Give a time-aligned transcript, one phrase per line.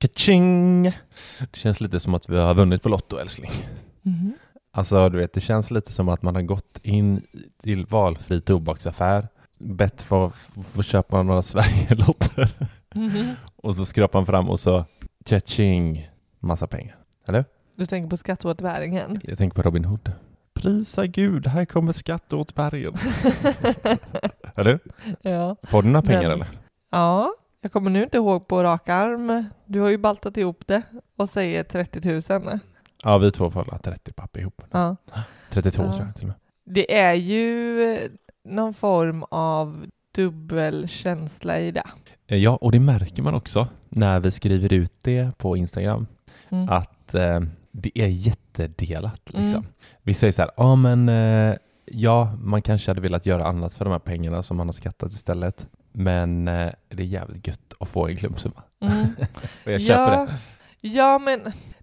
[0.00, 0.82] Kaching!
[1.40, 3.50] Det känns lite som att vi har vunnit på Lotto älskling.
[4.02, 4.32] Mhm.
[4.72, 7.22] Alltså du vet, det känns lite som att man har gått in
[7.62, 9.28] till valfri tobaksaffär,
[9.58, 10.32] bett för att
[10.72, 12.50] få köpa några Sverigelotter
[12.94, 13.34] Mhm.
[13.56, 14.84] och så skrapar man fram och så
[15.24, 16.96] kaching, massa pengar.
[17.26, 17.44] Eller?
[17.76, 19.20] Du tänker på skatteåterbäringen?
[19.24, 20.12] Jag tänker på Robin Hood.
[20.54, 22.94] Prisa Gud, här kommer skatteåterbäringen.
[24.56, 24.78] Eller?
[25.22, 25.56] ja.
[25.62, 26.46] Får du några pengar Men- eller?
[26.90, 29.44] ja, jag kommer nu inte ihåg på rak arm.
[29.66, 30.82] Du har ju baltat ihop det
[31.16, 32.58] och säger 30 000.
[33.02, 34.62] Ja, vi två får hålla 30 papp ihop.
[34.70, 34.96] Ja.
[35.50, 35.92] 32 Ja.
[35.92, 36.36] tror jag till och med.
[36.64, 37.98] Det är ju
[38.44, 41.82] någon form av dubbelkänsla i det.
[42.26, 46.06] Eh, Ja, och det märker man också när vi skriver ut det på Instagram.
[46.48, 46.68] Mm.
[46.68, 47.40] att eh,
[47.72, 49.20] det är jättedelat.
[49.24, 49.46] Liksom.
[49.48, 49.64] Mm.
[50.02, 51.54] Vi säger så här, ja men eh,
[51.84, 55.12] ja, man kanske hade velat göra annat för de här pengarna som man har skattat
[55.12, 55.66] istället.
[56.00, 58.62] Men eh, det är jävligt gött att få en klumpsumma.
[58.80, 59.04] Mm.
[59.64, 60.88] Och jag köper ja, det.
[60.88, 61.40] Ja, men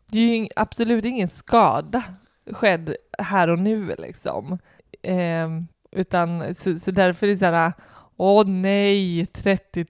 [0.08, 2.04] det är ju absolut ingen skada
[2.52, 4.60] skedd här och nu liksom.
[5.02, 7.74] Ehm, utan så, så därför är det så här,
[8.18, 9.86] åh nej, 30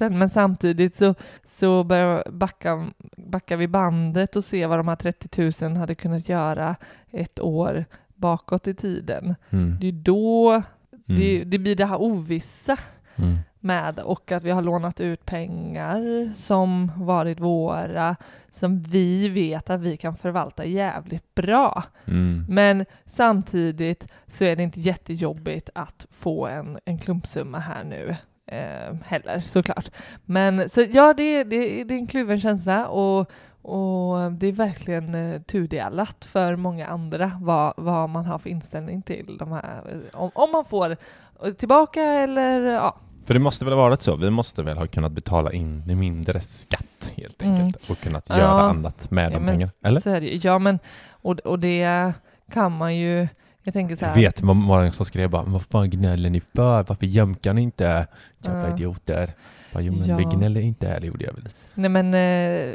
[0.00, 0.10] 000.
[0.12, 1.14] Men samtidigt så,
[1.58, 6.28] så börjar backa, backar vi bandet och ser vad de här 30 000 hade kunnat
[6.28, 6.76] göra
[7.10, 7.84] ett år
[8.14, 9.34] bakåt i tiden.
[9.50, 9.78] Mm.
[9.80, 10.62] Det är då
[11.06, 11.50] det, Mm.
[11.50, 12.76] det blir det här ovissa
[13.18, 13.38] Mm.
[13.60, 18.16] Med och att vi har lånat ut pengar som varit våra,
[18.50, 21.84] som vi vet att vi kan förvalta jävligt bra.
[22.04, 22.44] Mm.
[22.48, 28.94] Men samtidigt så är det inte jättejobbigt att få en, en klumpsumma här nu eh,
[29.04, 29.90] heller såklart.
[30.24, 33.30] Men så ja, det, det, det är en kluven känsla och,
[33.62, 39.02] och det är verkligen eh, tudelat för många andra vad, vad man har för inställning
[39.02, 40.96] till de här, eh, om, om man får
[41.52, 44.16] tillbaka eller ja, För det måste väl ha varit så?
[44.16, 47.54] Vi måste väl ha kunnat betala in mindre skatt helt Mm.
[47.54, 48.38] enkelt och kunnat Ja.
[48.38, 49.72] göra annat med Ja, de pengarna.
[49.84, 50.00] Eller?
[50.00, 50.44] Så är det.
[50.44, 50.78] Ja, men
[51.10, 52.12] och, och det
[52.52, 53.28] kan man ju,
[53.62, 54.16] jag tänker så Jag här.
[54.16, 56.82] vet vad många som skrev bara, vad fan gnäller ni för?
[56.82, 58.06] Varför jämkar ni inte?
[58.44, 58.74] Jävla Ja.
[58.74, 59.32] idioter.
[59.72, 60.16] Bara, jo men Ja.
[60.16, 61.48] vi gnäller inte här, det gjorde jag väl.
[61.74, 62.74] Nej men eh,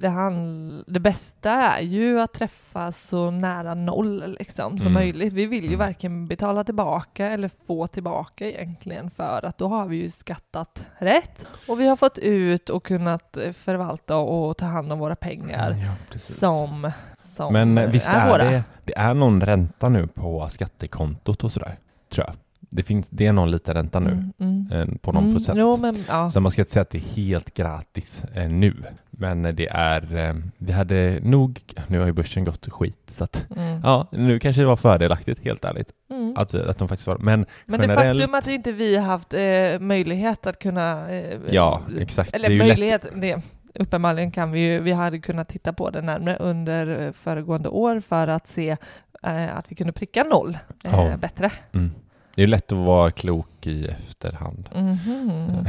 [0.00, 4.92] det, handl- det bästa är ju att träffa så nära noll liksom, som Mm.
[4.92, 5.32] möjligt.
[5.32, 5.78] Vi vill ju Mm.
[5.78, 11.46] varken betala tillbaka eller få tillbaka egentligen för att då har vi ju skattat rätt
[11.68, 15.70] och vi har fått ut och kunnat eh, förvalta och ta hand om våra pengar
[15.70, 16.90] Ja, som,
[17.36, 18.44] som Men eh, visst är, våra.
[18.44, 21.78] det, det är någon ränta nu på skattekontot och sådär,
[22.12, 22.36] tror jag.
[22.70, 24.88] Det, finns, det är någon liten ränta nu, Mm, mm.
[24.88, 25.58] eh, på någon Mm, procent.
[25.58, 26.30] Jo, men, ja.
[26.30, 28.74] Så man ska inte säga att det är helt gratis eh, nu.
[29.10, 33.24] Men eh, det är, eh, vi hade nog, nu har ju börsen gått skit, så
[33.24, 33.80] att Mm.
[33.84, 36.34] ja, nu kanske det var fördelaktigt, helt ärligt, Mm.
[36.36, 39.40] att, att de faktiskt var Men Men det generellt, faktum att inte vi haft eh,
[39.80, 41.10] möjlighet att kunna...
[41.10, 42.34] Eh, ja, exakt.
[42.34, 43.42] Eller det ju lätt, möjlighet, det,
[43.74, 48.00] uppenbarligen kan vi ju, vi hade kunnat titta på det närmare under eh, föregående år
[48.00, 48.76] för att se
[49.22, 51.16] eh, att vi kunde pricka noll eh, Ja.
[51.16, 51.50] bättre.
[51.74, 51.90] mm.
[52.34, 54.68] Det är lätt att vara klok i efterhand.
[54.74, 55.64] Mhm.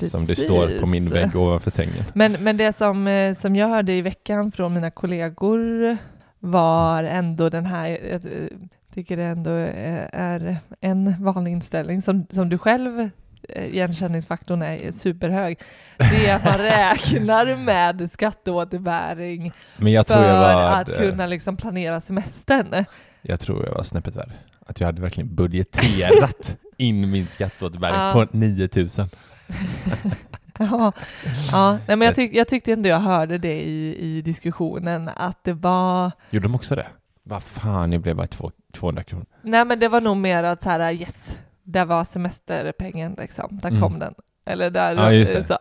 [0.10, 2.04] Som det står på min vägg ovanför sängen.
[2.14, 5.96] Men, men det som, eh, som jag hörde i veckan från mina kollegor
[6.38, 8.20] var ändå den här, jag eh,
[8.94, 13.10] tycker det ändå är är en vanlig inställning som, som du själv
[13.48, 15.58] eh, igenkänningsfaktorn är superhög.
[15.96, 22.00] Det är att man räknar med skatteåterbäring Men jag för jag att kunna liksom planera
[22.00, 22.84] semestern.
[23.22, 24.32] jag tror jag var snäppet värre.
[24.66, 28.12] Att jag hade verkligen budgeterat in min skatteåterbäring Ja.
[28.12, 29.08] på 9000.
[30.58, 30.92] Ja,
[31.52, 35.44] ja nej, men jag, tyck, jag tyckte ändå jag hörde det i, i diskussionen att
[35.44, 36.86] det var Gjorde de också det?
[37.22, 39.26] Vad fan, jag blev bara två, 200 kronor.
[39.42, 43.68] Nej men det var nog mer att så här, yes, där var semesterpengen liksom, där
[43.68, 43.82] Mm.
[43.82, 44.14] kom den.
[44.46, 45.44] Eller där, Ja, det.
[45.46, 45.58] så.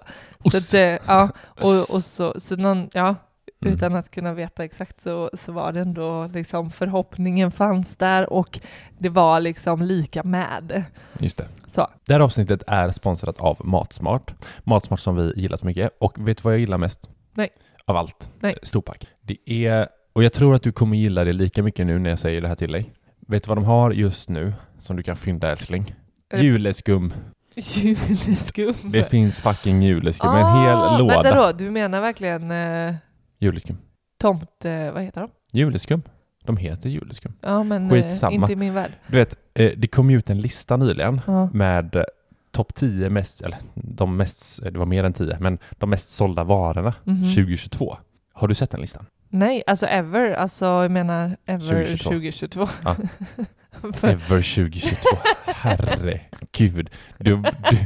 [0.52, 1.30] Så, det- ja,
[1.62, 3.16] och, och så, så någon, ja,
[3.66, 3.78] Mm.
[3.78, 8.60] utan att kunna veta exakt så, så var det ändå liksom förhoppningen fanns där och
[9.00, 10.84] det var liksom lika med.
[11.20, 11.48] Just det.
[11.68, 11.88] Så.
[12.06, 14.34] Det här avsnittet är sponsrat av Matsmart.
[14.64, 15.92] Matsmart som vi gillar så mycket.
[16.00, 17.10] Och vet du vad jag gillar mest?
[17.34, 17.50] Nej.
[17.86, 18.30] Av allt?
[18.40, 18.58] Nej.
[18.64, 19.08] Storpack.
[19.22, 22.20] Det är, och jag tror att du kommer gilla det lika mycket nu när jag
[22.20, 22.94] säger det här till dig.
[23.28, 25.96] Vet du vad de har just nu som du kan fynda älskling?
[26.28, 27.14] Det- Juleskum.
[27.56, 28.74] Juleskum.
[28.84, 30.30] Det finns fucking juleskum.
[30.30, 31.14] en hel Ah, låda.
[31.22, 32.96] Vänta då, du menar verkligen eh,
[33.40, 33.78] Juleskum.
[34.22, 35.30] tomt, eh, vad heter de?
[35.60, 36.02] Juleskum.
[36.44, 37.34] De heter juleskum.
[37.42, 38.32] Ja men eh, Skitsamma.
[38.34, 38.92] inte i min värld.
[39.08, 41.50] Du vet, eh, det kom ju ut en lista nyligen Ja.
[41.54, 42.06] med
[42.52, 46.44] topp 10 mest, eller de mest, det var mer än 10, men de mest sålda
[46.44, 47.24] varorna Mhm.
[47.24, 47.98] 2022.
[48.34, 49.06] Har du sett den listan?
[49.30, 52.10] Nej, alltså ever, alltså jag menar ever 2022.
[52.10, 52.68] 2022.
[52.84, 52.96] Ja.
[54.04, 55.18] Ever 2022.
[55.46, 56.90] Herregud.
[57.18, 57.78] Du, du,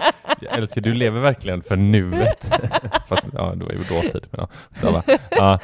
[0.42, 2.52] jag älskar, du lever verkligen för nuet.
[3.10, 4.28] Fast ja, det var ju dåtid.
[4.32, 4.48] Men,
[4.82, 5.04] ja?
[5.32, 5.60] Ja.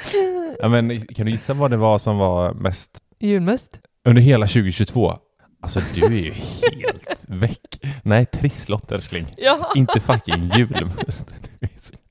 [0.59, 3.79] ja, men kan du gissa vad det var som var mest Julmust?
[4.05, 5.17] under hela 2022?
[5.61, 7.79] Alltså du är ju helt väck.
[8.03, 9.35] Nej, trisslott älskling.
[9.37, 9.71] Ja.
[9.75, 11.27] Inte fucking julmust.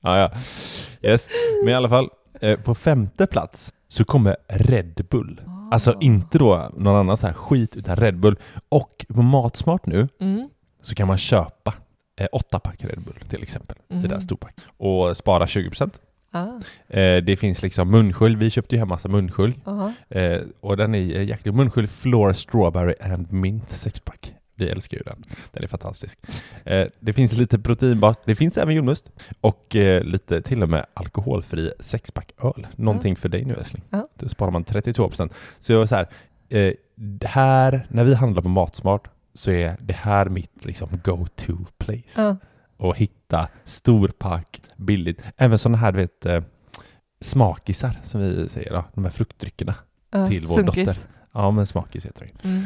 [0.01, 0.31] Ja, ja.
[1.09, 1.29] Yes.
[1.63, 2.09] Men i alla fall,
[2.41, 5.41] eh, på femte plats så kommer Red Bull.
[5.71, 8.35] Alltså inte då någon annan så här skit utan Red Bull.
[8.69, 10.49] Och på Matsmart nu Mm.
[10.81, 11.73] så kan man köpa
[12.19, 13.77] eh, åtta pack Red Bull till exempel.
[13.89, 14.01] Mm.
[14.03, 14.55] Det där storpack.
[14.77, 15.99] Och spara 20%.
[16.31, 16.45] Ah.
[16.97, 18.35] Eh, det finns liksom munskölj.
[18.35, 19.59] Vi köpte ju hem massa munskölj.
[19.65, 19.93] Aha.
[20.09, 24.33] Eh, och den är eh, jäkligt munskölj Floor Strawberry and Mint sexpack.
[24.55, 25.23] Vi älskar ju den.
[25.51, 26.19] Den är fantastisk.
[26.63, 28.17] Eh, det finns lite proteinbas.
[28.25, 29.09] Det finns även julmust.
[29.41, 32.67] Och eh, lite till och med alkoholfri sexpack öl.
[32.75, 33.83] Någonting för dig nu älskling.
[33.89, 34.07] Ja.
[34.19, 35.29] Då sparar man 32%.
[35.59, 36.07] Så jag var så här,
[36.49, 36.73] eh,
[37.25, 42.21] här, när vi handlar på Matsmart så är det här mitt liksom go-to place.
[42.21, 42.37] Ja.
[42.77, 45.21] Och hitta storpack, billigt.
[45.37, 46.43] Även sådana här, du vet, eh,
[47.21, 49.75] smakisar som vi säger, då, de här fruktdryckerna.
[50.27, 50.87] Till vår sunkis.
[50.87, 51.01] dotter.
[51.33, 52.47] Ja, men smakis heter det.
[52.49, 52.63] Mm.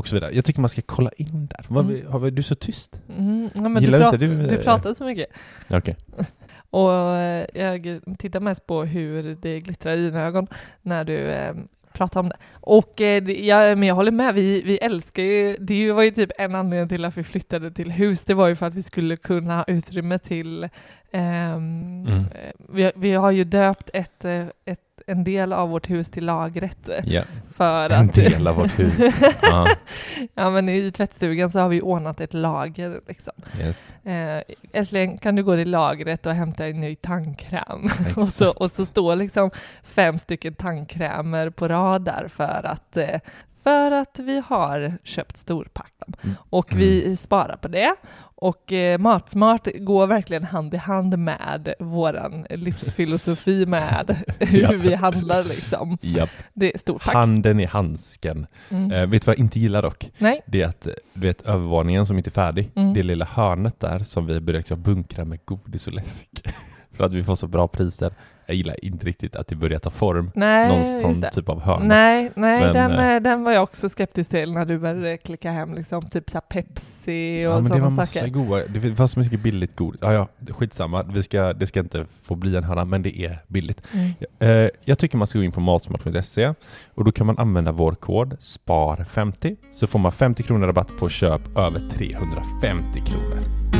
[0.00, 0.34] Och så vidare.
[0.34, 1.80] Jag tycker man ska kolla in där.
[1.80, 2.06] Mm.
[2.06, 3.00] har, du är så tyst?
[3.18, 3.50] Mm.
[3.54, 5.26] Ja, men Gillar du, inte du, du eh, pratar så mycket.
[5.68, 5.96] Okej.
[6.70, 10.46] Och eh, jag tittar mest på hur det glittrar i dina ögon
[10.82, 11.54] när du eh,
[11.92, 12.36] pratar om det.
[12.52, 16.30] Och eh, ja, men jag håller med, vi, vi älskar ju, det var ju typ
[16.38, 19.16] en anledning till att vi flyttade till hus, det var ju för att vi skulle
[19.16, 20.68] kunna ha utrymme till,
[21.12, 22.18] ehm, Mm.
[22.18, 26.24] eh, vi, vi har ju döpt ett, eh, ett, en del av vårt hus till
[26.24, 27.22] lagret Ja.
[27.54, 28.94] för En att del av vårt hus.
[29.42, 29.68] Ja,
[30.34, 33.32] ja men i tvättstugan så har vi ordnat ett lager liksom.
[33.60, 33.94] yes.
[34.04, 34.42] Eh,
[34.72, 37.88] älskling, kan du gå till lagret och hämta en ny tandkräm?
[38.16, 39.50] och, så, och så står liksom
[39.82, 43.20] fem stycken tandkrämer på rad där för att, eh,
[43.62, 45.92] för att vi har köpt storpack.
[46.22, 46.36] Mm.
[46.50, 47.94] Och vi sparar på det.
[48.34, 55.44] Och eh, Matsmart går verkligen hand i hand med våran livsfilosofi med hur vi handlar
[55.44, 55.98] liksom.
[56.00, 56.30] Japp.
[56.54, 57.14] Det är storpack.
[57.14, 58.46] Handen i handsken.
[58.68, 58.92] Mm.
[58.92, 60.10] Eh, vet du vad jag inte gillar dock?
[60.18, 60.42] Nej.
[60.46, 60.82] Det är att,
[61.14, 62.94] du vet övervåningen som inte är färdig, Mm.
[62.94, 66.28] det lilla hörnet där som vi liksom bunkra med godis och läsk.
[67.00, 68.12] För att vi får så bra priser.
[68.46, 70.30] Jag gillar inte riktigt att det börjar ta form.
[70.34, 71.84] Nej, Någon sån typ av hörna.
[71.84, 75.16] Nej, nej Men, den, eh, eh, den var jag också skeptisk till när du började
[75.16, 78.30] klicka hem liksom, typ så Pepsi och Ja men det var sådana massa saker.
[78.30, 80.00] goda, det fanns mycket billigt godis.
[80.02, 81.02] Ja, ja, skitsamma.
[81.02, 83.82] Vi ska, det ska inte få bli en hörna, men det är billigt.
[83.92, 84.12] Mm.
[84.38, 86.54] Eh, jag tycker man ska gå in på matsmart.se
[86.94, 91.08] och då kan man använda vår kod SPAR50 så får man 50 kronor rabatt på
[91.08, 93.79] köp över 350 kronor.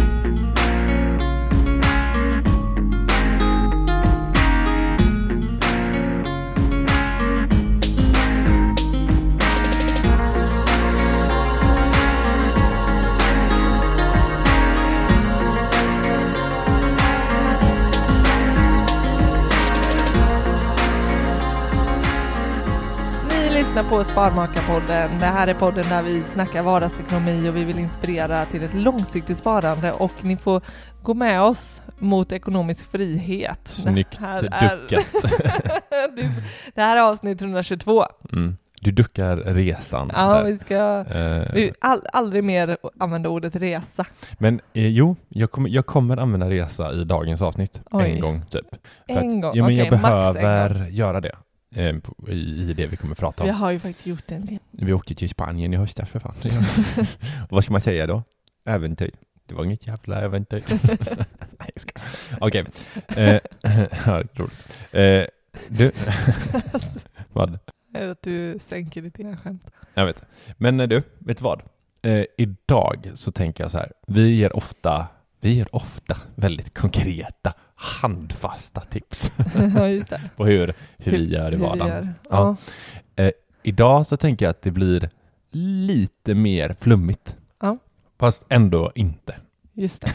[23.60, 25.18] Lyssnar på Sparmakarpodden.
[25.18, 29.38] Det här är podden där vi snackar vardagsekonomi och vi vill inspirera till ett långsiktigt
[29.38, 30.62] sparande och ni får
[31.02, 33.60] gå med oss mot ekonomisk frihet.
[33.64, 35.06] Snyggt Det här är- duckat.
[36.16, 36.30] det,
[36.74, 38.04] det här är avsnitt 122.
[38.32, 38.56] Mm.
[38.80, 40.10] Du duckar resan.
[40.14, 40.44] Ja, där.
[40.44, 44.04] vi ska Eh, vi, all, aldrig mer använda ordet resa.
[44.38, 47.80] Men eh, jo, jag kommer, jag kommer använda resa i dagens avsnitt.
[47.90, 48.04] Oj.
[48.04, 48.66] En gång typ.
[49.06, 49.52] En att, gång?
[49.54, 51.32] Ja, men jag max en behöver göra det.
[51.74, 53.48] Eh, på- I, det vi kommer prata om.
[53.48, 54.58] Vi har ju faktiskt gjort en del.
[54.70, 56.34] Vi åkte till Spanien i höstas för fan.
[57.50, 58.22] Vad ska man säga då?
[58.64, 59.10] Äventyr.
[59.46, 60.64] Det var inget jävla äventyr.
[61.58, 62.04] Nej, jag skojar.
[62.40, 62.64] Okej.
[63.08, 63.40] Eh,
[64.06, 64.66] ja, roligt.
[64.92, 65.24] Eh,
[65.68, 65.92] du,
[67.32, 67.58] vad?
[67.94, 69.70] Är att du sänker ditt egna skämt?
[69.94, 70.24] Jag vet.
[70.56, 71.62] Men eh, du, vet du vad?
[72.02, 73.92] Eh, idag så tänker jag så här.
[74.06, 75.06] Vi ger ofta,
[75.40, 79.30] vi ger ofta väldigt konkreta, handfasta tips
[80.37, 82.14] på hur, hur, vi gör i vardagen.
[82.30, 82.56] Ja.
[83.16, 83.30] Ja.
[83.62, 85.10] Idag så tänker jag att det blir
[85.52, 87.37] lite mer flummigt.
[87.60, 87.78] Ja.
[88.18, 89.34] Fast ändå inte.
[89.75, 90.12] Just det.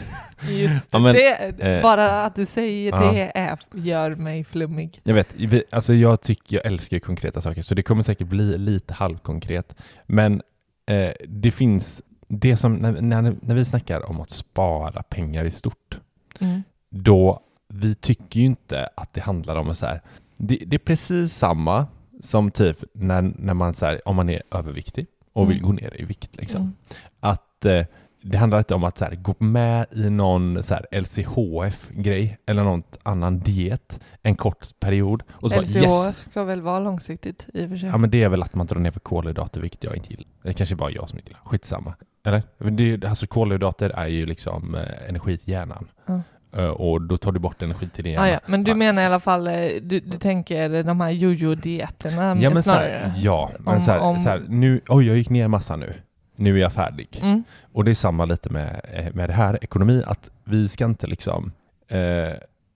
[0.52, 0.98] Just det.
[0.98, 5.00] Men, det eh, bara att du säger det är, gör mig flummig.
[5.04, 8.58] Jag vet, vi- alltså jag tycker, jag älskar konkreta saker, så det kommer säkert bli
[8.58, 9.76] lite halvkonkret.
[10.06, 10.42] Men
[10.90, 15.50] eh, det finns, det som, när, när, när vi snackar om att spara pengar i
[15.50, 15.98] stort,
[16.40, 16.62] Mm.
[16.90, 17.40] då
[17.76, 20.00] vi tycker ju inte att det handlar om att så här,
[20.36, 21.86] det, det är precis samma
[22.22, 25.66] som typ när, när man så här, om man är överviktig och vill Mm.
[25.68, 26.60] gå ner i vikt liksom.
[26.60, 26.74] Mm.
[27.20, 27.84] Att eh,
[28.22, 32.98] det handlar inte om att så här, gå med i någon så LCHF-grej eller något
[33.02, 35.22] annan diet en kort period.
[35.30, 36.20] Och så LCHF bara, yes!
[36.30, 37.88] ska väl vara långsiktigt i och för sig.
[37.88, 40.26] Ja men det är väl att man drar ner på kolhydrater, vilket jag inte gillar.
[40.42, 41.40] Det kanske bara jag som inte gillar.
[41.44, 41.94] Skitsamma.
[42.24, 42.42] Eller?
[42.70, 45.88] Det, är- alltså kolhydrater är ju liksom eh, energi till hjärnan.
[46.06, 46.20] Ja.
[46.56, 48.40] Eh, och då tar du bort energi till din Ah, ja.
[48.46, 52.62] Men du menar i alla fall, eh, du, du tänker de här jojo-dieterna Ja men
[52.62, 52.98] så snarare?
[53.04, 55.76] här, ja, men Om- så, här, om- så här, nu, oj jag gick ner massa
[55.76, 55.94] nu.
[56.36, 57.18] Nu är jag färdig.
[57.22, 57.44] Mm.
[57.72, 61.06] Och det är samma lite med, eh, med det här, ekonomi, att vi ska inte
[61.06, 61.52] liksom
[61.88, 61.98] eh,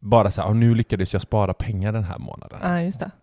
[0.00, 2.58] bara säga, nu lyckades jag spara pengar den här månaden.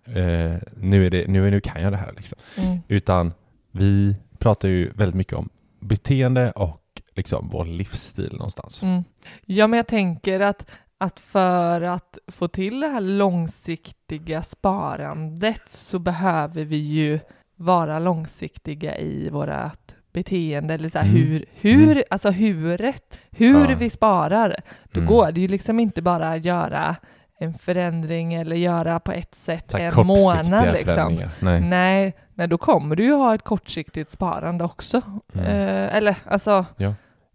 [0.05, 0.19] Det.
[0.19, 2.37] Eh, nu, är det nu, nu kan jag det här liksom.
[2.57, 2.79] Mm.
[2.87, 3.33] Utan
[3.71, 5.49] vi pratar ju väldigt mycket om
[5.79, 6.79] beteende och
[7.17, 8.81] liksom vår livsstil någonstans.
[8.83, 9.03] Mm.
[9.45, 10.65] Ja, men jag tänker att,
[10.97, 17.19] att för att få till det här långsiktiga sparandet så behöver vi ju
[17.55, 21.17] vara långsiktiga i vårat beteende, eller så här, Mm.
[21.21, 23.75] hur, hur, alltså huret, hur Ja.
[23.79, 24.55] vi sparar.
[24.91, 25.07] Då Mm.
[25.13, 26.95] går det ju liksom inte bara att göra
[27.39, 31.21] en förändring eller göra på ett sätt en månad liksom.
[31.39, 31.62] Nej.
[31.62, 35.01] Nej, nej, då kommer du ju ha ett kortsiktigt sparande också.
[35.33, 35.45] Mm.
[35.45, 36.65] Eh, eller alltså,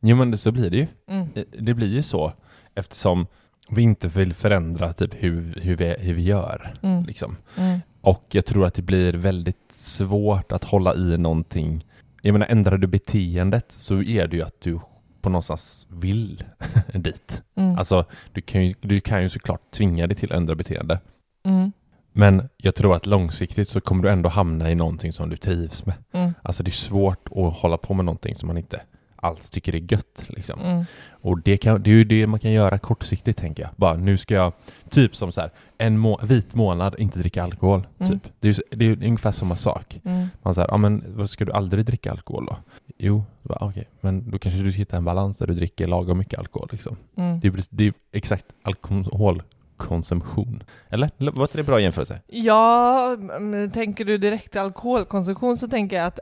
[0.02, 0.87] Jo men det- så blir det ju.
[1.09, 1.28] mm,
[1.59, 2.32] Det blir ju så
[2.75, 3.26] eftersom
[3.71, 6.75] vi inte vill förändra typ hur, hur, vi, hur vi gör.
[6.82, 7.37] mm, Liksom.
[7.59, 11.87] mm, Och jag tror att det blir väldigt svårt att hålla i någonting.
[12.23, 14.80] Jag menar, ändrar du beteendet så är det ju att du
[15.21, 16.44] på någonstans vill
[16.94, 17.42] dit.
[17.56, 21.00] mm, Alltså, du kan, ju, du kan ju såklart tvinga dig till att ändra beteende.
[21.44, 21.73] mm,
[22.12, 25.87] Men jag tror att långsiktigt så kommer du ändå hamna i någonting som du trivs
[25.87, 25.94] med.
[26.12, 28.80] mm, Alltså det är svårt att hålla på med någonting som man inte
[29.22, 30.24] alls tycker är gött.
[30.28, 30.60] Liksom.
[30.60, 30.84] mm.
[31.10, 33.70] Och det, kan, det är ju det man kan göra kortsiktigt tänker jag.
[33.76, 34.52] Bara nu ska jag,
[34.88, 37.86] typ som så här, en må vit månad inte dricka alkohol.
[37.98, 38.12] Mm.
[38.12, 38.32] Typ.
[38.40, 40.00] Det är det är ungefär samma sak.
[40.04, 40.28] Mm.
[40.42, 42.56] Man säger, ja men vad ska du aldrig dricka alkohol då?
[42.98, 46.68] Jo, okej, men då kanske du hittar en balans där du dricker lagom mycket alkohol
[46.72, 46.96] liksom.
[47.16, 47.40] Mm.
[47.40, 50.62] Det är det är exakt alkoholkonsumtion.
[50.88, 51.10] Eller?
[51.18, 52.20] Eller Var inte det bra jämförelse?
[52.26, 56.18] Ja, men tänker du direkt alkoholkonsumtion så tänker jag att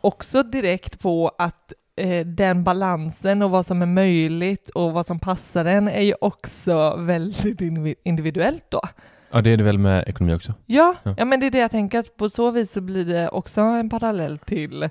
[0.00, 5.18] också direkt på att eh, den balansen och vad som är möjligt och vad som
[5.18, 8.80] passar en är ju också väldigt indivi- individuellt då.
[9.32, 10.54] Ja, det är det väl med ekonomi också?
[10.66, 11.14] Ja, Ja.
[11.18, 11.24] ja.
[11.24, 13.90] men det är det jag tänker att på så vis så blir det också en
[13.90, 14.82] parallell till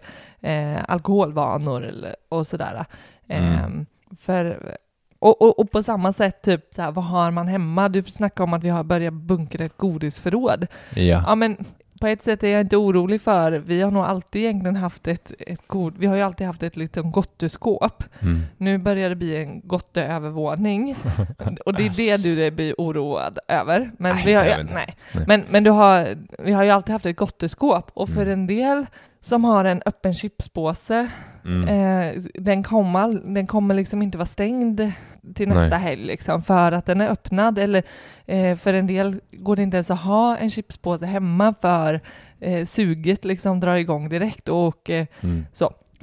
[0.42, 1.92] eh, alkoholvanor
[2.30, 2.86] och sådär.
[3.28, 3.54] Mm.
[3.54, 3.86] Ehm,
[4.22, 4.76] för,
[5.20, 7.90] och, och, och på samma sätt, typ så här, vad har man hemma?
[7.90, 10.68] Du snackade om att vi har börjat bunkra ett godisförråd.
[10.96, 11.24] Ja.
[11.28, 11.58] Ja, men
[12.00, 15.32] på ett sätt är jag inte orolig för, vi har nog alltid egentligen haft ett,
[15.40, 18.04] ett god, vi har ju alltid haft ett litet gotteskåp.
[18.20, 18.42] Mm.
[18.58, 20.96] Nu börjar det bli en gotteövervåning
[21.66, 23.92] och det är det du blir oroad över.
[23.98, 24.66] Men, Nej, vi har, ju, nej.
[24.74, 24.96] Nej.
[25.28, 26.08] Men, men du har,
[26.40, 28.34] vi har ju alltid haft ett gotteskåp och för Mm.
[28.40, 28.86] en del
[29.22, 31.10] som har en öppen chipspåse,
[31.50, 31.70] Mm.
[31.70, 34.92] eh, den, kommer, den kommer liksom inte vara stängd
[35.36, 35.80] till nästa Nej.
[35.80, 37.60] helg liksom, för att den är öppnad.
[37.60, 37.84] Eller
[38.26, 42.02] eh, för en del går det inte ens att ha en chipspåse hemma för
[42.40, 44.50] eh, suget liksom drar igång direkt.
[44.50, 44.90] Och,
[45.22, 45.46] Mm.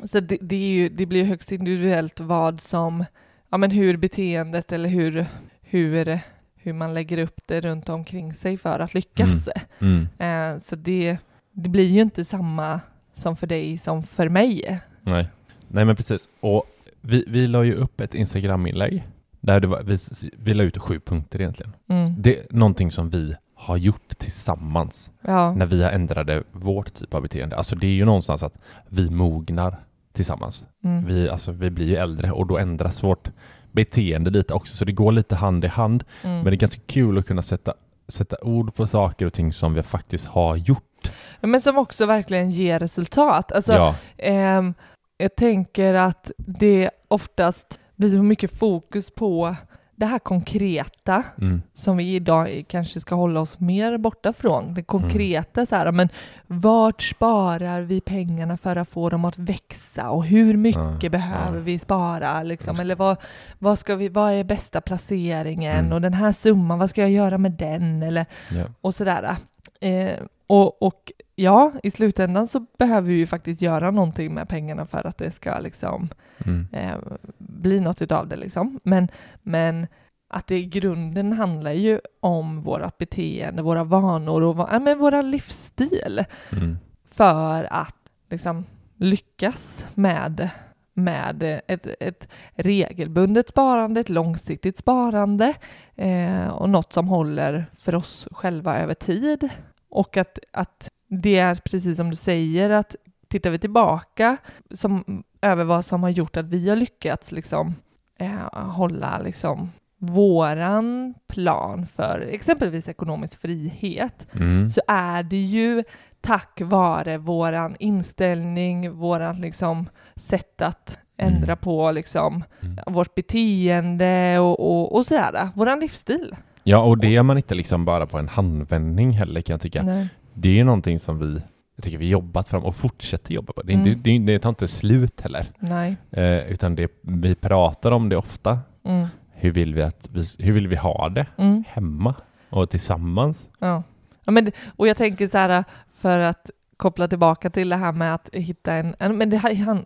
[0.05, 3.05] så det, det, är ju, det blir högst individuellt vad som,
[3.51, 5.27] ja men hur beteendet eller hur,
[5.63, 6.21] hur,
[6.57, 9.49] hur man lägger upp det runt omkring sig för att lyckas.
[9.81, 10.09] Mm.
[10.19, 11.17] Eh, så det,
[11.53, 12.81] det blir ju inte samma
[13.15, 14.81] som för dig som för mig.
[15.03, 15.29] Nej.
[15.69, 16.29] Nej men precis.
[16.41, 16.65] Och
[17.01, 19.09] vi, vi la ju upp ett Instagram-inlägg
[19.41, 19.99] där det var, vi,
[20.39, 21.73] vi la ut sju punkter egentligen.
[21.89, 22.15] Mm.
[22.19, 25.55] Det är någonting som vi har gjort tillsammans Ja.
[25.55, 27.57] när vi har ändrade vårt typ av beteende.
[27.57, 28.59] Alltså det är ju någonstans att
[28.89, 29.77] vi mognar
[30.13, 30.65] tillsammans.
[30.85, 31.07] Mm.
[31.07, 33.31] Vi, alltså, vi blir ju äldre och då ändras vårt
[33.73, 34.77] beteende lite också.
[34.77, 36.05] Så det går lite hand i hand.
[36.23, 36.37] Mm.
[36.37, 37.75] Men det är ganska kul att kunna sätta,
[38.09, 41.13] sätta ord på saker och ting som vi faktiskt har gjort.
[41.41, 43.53] Men som också verkligen ger resultat.
[43.53, 43.95] Alltså, ja.
[44.19, 44.75] ehm,
[45.19, 49.57] jag tänker att det oftast blir så mycket fokus på
[49.99, 51.63] det här konkreta Mm.
[51.75, 54.75] som vi idag kanske ska hålla oss mer borta från.
[54.75, 56.09] Det konkreta så här, men
[56.47, 61.57] vart sparar vi pengarna för att få dem att växa och hur mycket Ja, behöver
[61.59, 61.63] ja.
[61.65, 62.73] vi spara liksom?
[62.75, 62.83] Just.
[62.83, 63.17] Eller vad,
[63.59, 65.93] vad, ska vi, vad är bästa placeringen Mm.
[65.93, 68.03] och den här summan, vad ska jag göra med den?
[68.03, 68.65] Eller, Ja.
[68.81, 69.37] och sådär.
[69.81, 70.15] Eh,
[70.47, 75.07] och, och ja, i slutändan så behöver vi ju faktiskt göra någonting med pengarna för
[75.07, 76.09] att det ska liksom
[76.47, 76.67] Mm.
[76.73, 76.95] eh,
[77.39, 78.81] bli något utav det liksom.
[78.83, 79.09] Men,
[79.43, 79.87] men
[80.29, 85.23] att det i grunden handlar ju om våra beteende, våra vanor och ja, men våra
[85.23, 86.77] livsstil Mm.
[87.05, 87.97] för att
[88.31, 88.65] liksom
[88.97, 90.51] lyckas med,
[90.95, 95.55] med ett, ett regelbundet sparande, ett långsiktigt sparande
[95.97, 99.49] eh, och något som håller för oss själva över tid.
[99.97, 102.97] Och att, att det är precis som du säger att
[103.29, 104.37] tittar vi tillbaka
[104.75, 107.75] som över vad som har gjort att vi har lyckats liksom,
[108.19, 114.71] eh, hålla liksom, våran plan för exempelvis ekonomisk frihet Mm.
[114.71, 115.85] så är det ju
[116.21, 121.59] tack vare våran inställning, våran liksom sätt att ändra Mm.
[121.59, 122.79] på liksom Mm.
[122.87, 125.49] vårt beteende och, och, och sådär.
[125.55, 126.37] Våran livsstil.
[126.69, 129.83] Ja, och det är man inte liksom bara på en handvändning heller kan jag tycka.
[129.83, 130.09] Nej.
[130.35, 131.41] Det är ju någonting som vi,
[131.77, 133.63] jag tycker vi jobbat fram och fortsätter jobba på.
[133.63, 134.03] Det, Mm.
[134.03, 135.47] det, det tar inte slut heller.
[135.59, 135.97] Nej.
[136.11, 138.59] Eh, utan det, vi pratar om det ofta.
[138.85, 139.07] Mm.
[139.33, 141.65] Hur vill vi, att vi, hur vill vi ha det Mm.
[141.69, 142.15] hemma
[142.51, 143.51] och tillsammans?
[143.59, 143.83] Ja.
[144.25, 147.93] ja men, det- och jag tänker så här, för att koppla tillbaka till det här
[147.93, 149.37] med att hitta en, en men det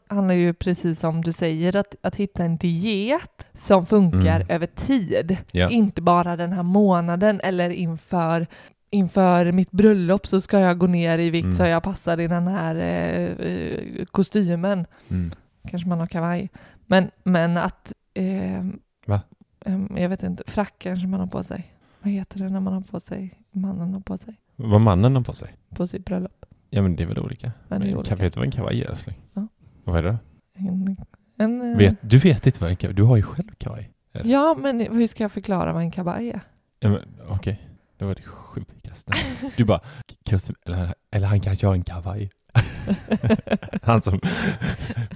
[0.08, 4.46] handlar ju precis som du säger, att, att hitta en diet som funkar Mm.
[4.50, 5.36] över tid.
[5.52, 5.70] Ja.
[5.70, 8.46] Inte bara den här månaden eller inför,
[8.90, 11.56] inför mitt bröllop så ska jag gå ner i vikt Mm.
[11.56, 14.86] så jag passar i den här eh, eh, kostymen.
[15.08, 15.30] Mm.
[15.70, 16.50] Kanske man har kavaj.
[16.86, 17.92] Men, men att...
[18.14, 18.64] Eh,
[19.06, 19.20] Va?
[19.64, 21.74] ehm, jag vet inte, frack kanske man har på sig.
[22.02, 25.22] Vad heter det när man har på sig, mannen har på sig, Vad mannen har
[25.22, 25.48] på sig?
[25.74, 26.44] på sitt bröllop?
[26.70, 27.52] Ja men det är väl olika.
[27.68, 28.16] Ja, det är olika.
[28.16, 29.16] Vet du vad en kavaj är älskling?
[29.34, 29.46] Ja.
[29.84, 30.18] Vad är det?
[30.54, 30.96] En,
[31.38, 33.90] en, eh, Vet, du vet inte vad en kavaj Du har ju själv kavaj.
[34.24, 36.40] Ja, men hur ska jag förklara vad en kavaj är?
[36.80, 36.98] Ja,
[37.28, 39.12] Okej, det var det sjukaste.
[39.56, 39.80] Du bara,
[40.24, 42.30] "Kostym- eller, eller han kanske har en kavaj.
[43.82, 44.20] han som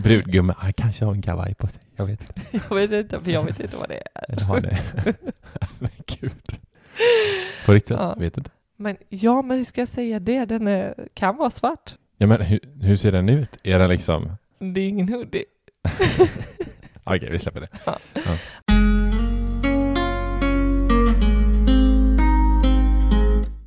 [0.02, 1.82] brudgummen, han kanske har en kavaj på sig.
[1.96, 2.58] Jag vet inte.
[2.68, 4.32] Jag vet inte, för jag vet inte vad det är.
[4.32, 4.78] Eller har det.
[5.78, 6.32] men gud.
[7.66, 8.08] På riktigt, Ja.
[8.08, 8.50] jag vet inte.
[8.84, 10.44] Men ja, men hur ska jag säga det?
[10.44, 11.94] Den är, kan vara svart.
[12.18, 13.58] Ja, men hur, hur ser den ut?
[13.62, 14.32] Är den liksom...
[14.58, 15.44] Det är ingen hoodie.
[17.04, 17.68] Okej, vi släpper det.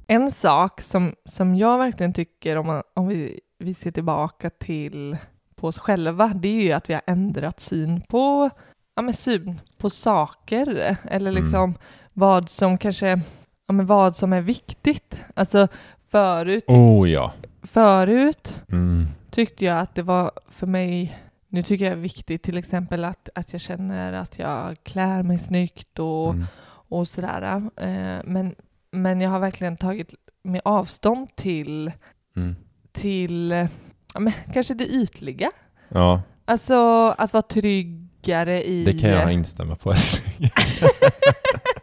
[0.07, 5.17] En sak som, som jag verkligen tycker, om, man, om vi, vi ser tillbaka till
[5.55, 8.49] på oss själva, det är ju att vi har ändrat syn på,
[8.95, 11.43] ja, men syn på saker, eller Mm.
[11.43, 11.75] liksom
[12.13, 13.19] vad som kanske,
[13.67, 15.21] ja, men vad som är viktigt.
[15.33, 15.67] Alltså
[16.09, 17.33] förut, Oh ja.
[17.63, 19.07] förut Mm.
[19.31, 21.19] tyckte jag att det var för mig,
[21.49, 25.23] nu tycker jag det är viktigt till exempel att, att jag känner att jag klär
[25.23, 26.45] mig snyggt och, Mm.
[26.89, 27.55] och sådär.
[27.75, 28.55] Eh, men,
[28.91, 31.91] men jag har verkligen tagit med avstånd till,
[32.35, 32.55] Mm.
[32.91, 33.67] till
[34.13, 35.51] ja, men, kanske det ytliga.
[35.89, 38.85] Ja, Alltså att vara tryggare i...
[38.85, 39.93] det kan jag instämma på.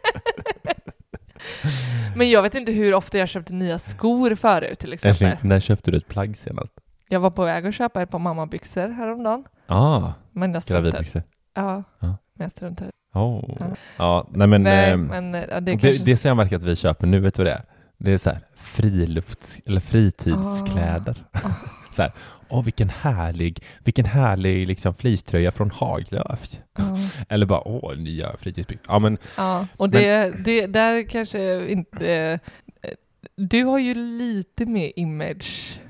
[2.15, 5.27] Men jag vet inte hur ofta jag köpte nya skor förut till exempel.
[5.27, 6.73] Älskling, när köpte du ett plagg senast?
[7.09, 9.43] Jag var på väg att köpa ett par mammabyxor häromdagen.
[9.67, 11.23] Ah, Men jag gravidbyxor.
[11.55, 12.17] Ja, Ja.
[12.35, 12.91] men jag struntade.
[13.13, 13.55] Oh.
[13.59, 13.65] Ja.
[13.97, 14.63] Ja, nej men...
[14.63, 16.03] Nej, ehm, men eh, det det, kanske...
[16.03, 17.63] det, märker att vi köper nu, vet du vad det är?
[17.97, 21.23] Det är så här frilufts eller fritidskläder.
[21.31, 21.39] Ah.
[21.91, 22.11] Så här,
[22.49, 26.59] åh vilken härlig, vilken härlig liksom fleecetröja från Haglöf.
[26.77, 26.97] Ja.
[27.29, 28.85] Eller bara, åh nya fritidsbyxor.
[28.93, 32.39] Ja men, Ja, och det, det där kanske inte...
[32.81, 32.91] eh,
[33.35, 34.91] Du har ju lite mer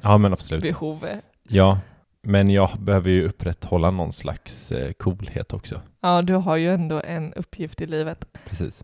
[0.02, 0.64] ja men absolut.
[0.64, 1.06] image-behov.
[1.48, 1.80] Ja,
[2.22, 5.82] men jag behöver ju upprätthålla någon slags eh, coolhet också.
[6.02, 8.26] Ja, du har ju ändå en uppgift i livet.
[8.46, 8.84] Precis.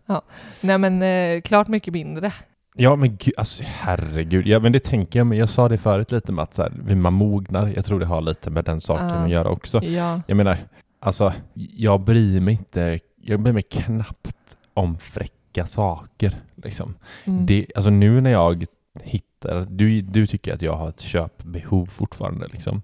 [0.62, 2.34] Nej, men eh, klart mycket mindre.
[2.76, 4.48] Ja men gud, alltså herregud.
[4.48, 6.96] Ja men det tänker jag, men jag sa det förut lite med att så här,
[6.96, 7.72] man mognar.
[7.76, 9.14] Jag tror det har lite med den saken Ja.
[9.16, 9.84] att göra också.
[9.84, 10.58] Ja, Jag menar,
[11.00, 16.36] alltså jag bryr mig inte, jag bryr mig knappt om fräcka saker.
[16.56, 16.96] Liksom.
[17.26, 17.46] mm.
[17.46, 18.66] Det, alltså nu när jag
[19.04, 22.82] hittar, du, du tycker att jag har ett köpbehov fortfarande liksom.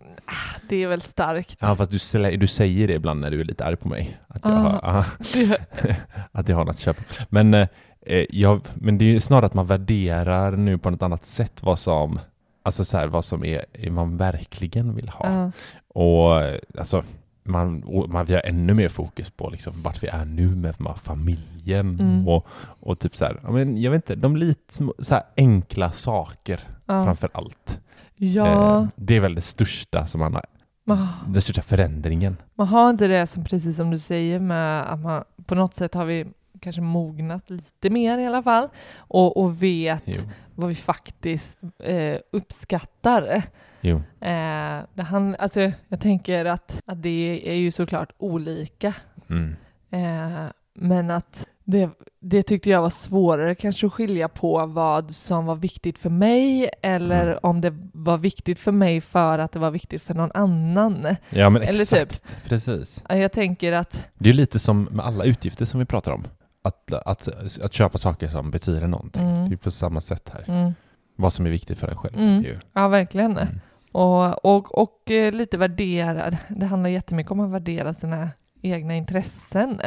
[0.69, 1.57] det är väl starkt.
[1.61, 4.17] Ja fast du, du säger det ibland när du är lite arg på mig.
[4.27, 4.91] Att jag, Ah.
[4.91, 5.61] har, Det,
[6.31, 6.97] att jag har något köp.
[7.29, 7.67] Men,
[8.07, 11.63] eh, jag, men det är ju snarare att man värderar nu på något annat sätt
[11.63, 12.19] vad som,
[12.63, 15.25] alltså så här, vad som är, är man verkligen vill ha.
[15.29, 15.51] ja.
[15.87, 16.41] Och
[16.79, 17.03] alltså,
[17.43, 21.99] man, man, vi har ännu mer fokus på liksom, vart vi är nu med familjen
[21.99, 22.27] Mm.
[22.27, 22.47] och,
[22.79, 27.03] och typ så här, men jag vet inte, de lite så här enkla saker Ja.
[27.03, 27.79] framför allt.
[28.15, 28.77] ja.
[28.81, 30.45] Eh, det är väl det största som man har,
[30.85, 32.37] Man, den största förändringen.
[32.55, 35.93] man har inte det som precis som du säger med att man på något sätt
[35.93, 36.25] har vi
[36.61, 40.21] kanske mognat lite mer i alla fall och, och vet Jo.
[40.55, 43.43] vad vi faktiskt eh, uppskattar.
[43.81, 44.01] jo.
[44.21, 48.93] Eh, han, alltså, jag tänker att, att det är ju såklart olika.
[49.29, 49.55] Mm.
[49.91, 50.43] Eh,
[50.73, 51.89] men att det,
[52.19, 56.69] det tyckte jag var svårare kanske att skilja på vad som var viktigt för mig
[56.81, 57.39] eller Mm.
[57.43, 61.15] om det var viktigt för mig för att det var viktigt för någon annan.
[61.29, 62.11] Ja men Eller typ.
[62.11, 63.03] exakt, precis.
[63.09, 66.27] Eh, Jag tänker att, Det är lite som med alla utgifter som vi pratar om.
[66.67, 67.27] Att, att,
[67.61, 69.23] att köpa saker som betyder någonting.
[69.29, 69.49] Mm.
[69.49, 70.43] Det är på samma sätt här.
[70.47, 70.73] mm,
[71.15, 72.17] Vad som är viktigt för en själv.
[72.17, 72.41] Mm.
[72.43, 72.57] Ju.
[72.73, 73.37] ja verkligen.
[73.37, 73.59] Mm.
[73.91, 78.29] och, och, och eh, lite värdera, det handlar jättemycket om att värdera sina
[78.61, 79.79] egna intressen.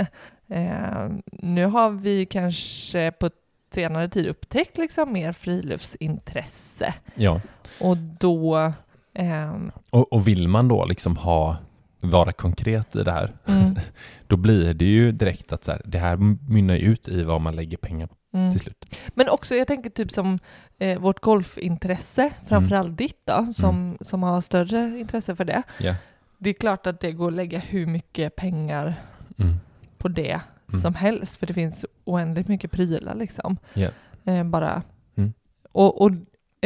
[0.48, 3.30] Eh, nu har vi kanske på
[3.74, 7.40] senare tid upptäckt liksom mer friluftsintresse Ja.
[7.80, 8.72] och då
[9.14, 11.56] ehm, Och, och vill man då liksom ha,
[12.00, 13.74] vara konkret i det här, mm,
[14.26, 16.16] då blir det ju direkt att så här, det här
[16.50, 18.52] mynnar ut i vad man lägger pengar på mm.
[18.52, 18.98] till slut.
[19.08, 20.38] Men också, jag tänker typ som
[20.78, 25.62] eh, vårt golfintresse, framförallt ditt då, som, som har större intresse för det.
[25.78, 25.94] Ja.
[26.38, 28.94] Det är klart att det går att lägga hur mycket pengar
[29.38, 29.56] Mm.
[29.98, 30.80] på det Mm.
[30.80, 33.56] som helst, för det finns oändligt mycket prylar liksom.
[33.74, 33.88] Ja.
[34.24, 34.82] Eh, bara.
[35.16, 35.32] Mm.
[35.72, 36.10] Och, och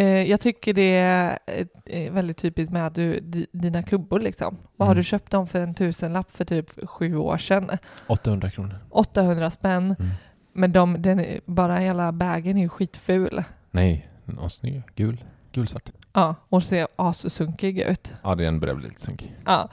[0.02, 1.38] jag tycker det är
[1.86, 4.56] eh, väldigt typiskt med att du, di, dina klubbor liksom.
[4.76, 5.00] Vad har Mm.
[5.00, 7.70] du köpt dem för en tusenlapp för typ sju år sedan?
[8.06, 8.78] 800 kronor.
[8.90, 9.96] 800 spänn.
[9.98, 10.10] Mm.
[10.52, 13.42] Men de, den, bara hela bagen är ju skitful.
[13.70, 14.82] Nej, någon snygg.
[14.94, 15.24] Gul.
[15.52, 15.90] Gulsvart.
[16.16, 18.12] Ja, och ser assunkig ut.
[18.22, 19.34] Ja, den börjar bli lite sunkig.
[19.46, 19.68] Ja,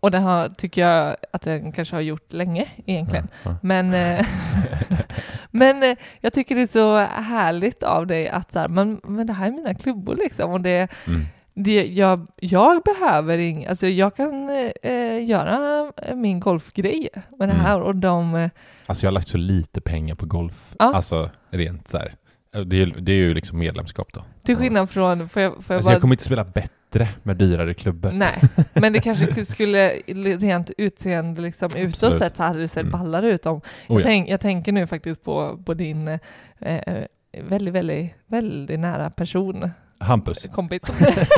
[0.00, 3.28] och den har, tycker jag att den kanske har gjort länge egentligen.
[3.42, 3.56] Ja, ja.
[3.62, 4.26] Men, eh,
[5.50, 9.26] men eh, jag tycker det är så härligt av dig att så här, men, men
[9.26, 10.50] det här är mina klubbor liksom.
[10.52, 11.26] Och det, Mm.
[11.54, 14.50] det, jag, jag behöver ing, alltså jag kan
[14.82, 17.64] eh, göra min golfgrej med det Mm.
[17.66, 18.50] här och de, eh,
[18.86, 20.74] Alltså jag har lagt så lite pengar på golf.
[20.78, 20.94] Ja.
[20.94, 22.14] Alltså rent så här.
[22.52, 24.24] Det är, det är ju liksom medlemskap då.
[24.44, 27.36] till skillnad från, får jag, får jag Alltså bara jag kommer inte spela bättre med
[27.36, 28.10] dyrare klubbor.
[28.12, 28.38] Nej,
[28.72, 29.88] men det kanske skulle
[30.38, 32.90] rent utseende liksom utåt sett hade det sett Mm.
[32.92, 33.56] ballare ut om.
[33.56, 34.02] Oh, jag, ja.
[34.04, 37.04] tänk, jag tänker nu faktiskt på, på din eh,
[37.42, 40.46] väldigt, väldigt, väldigt nära person, Hampus.
[40.54, 40.82] kompis,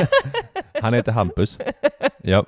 [0.81, 1.57] Han heter Hampus.
[2.23, 2.45] Ja.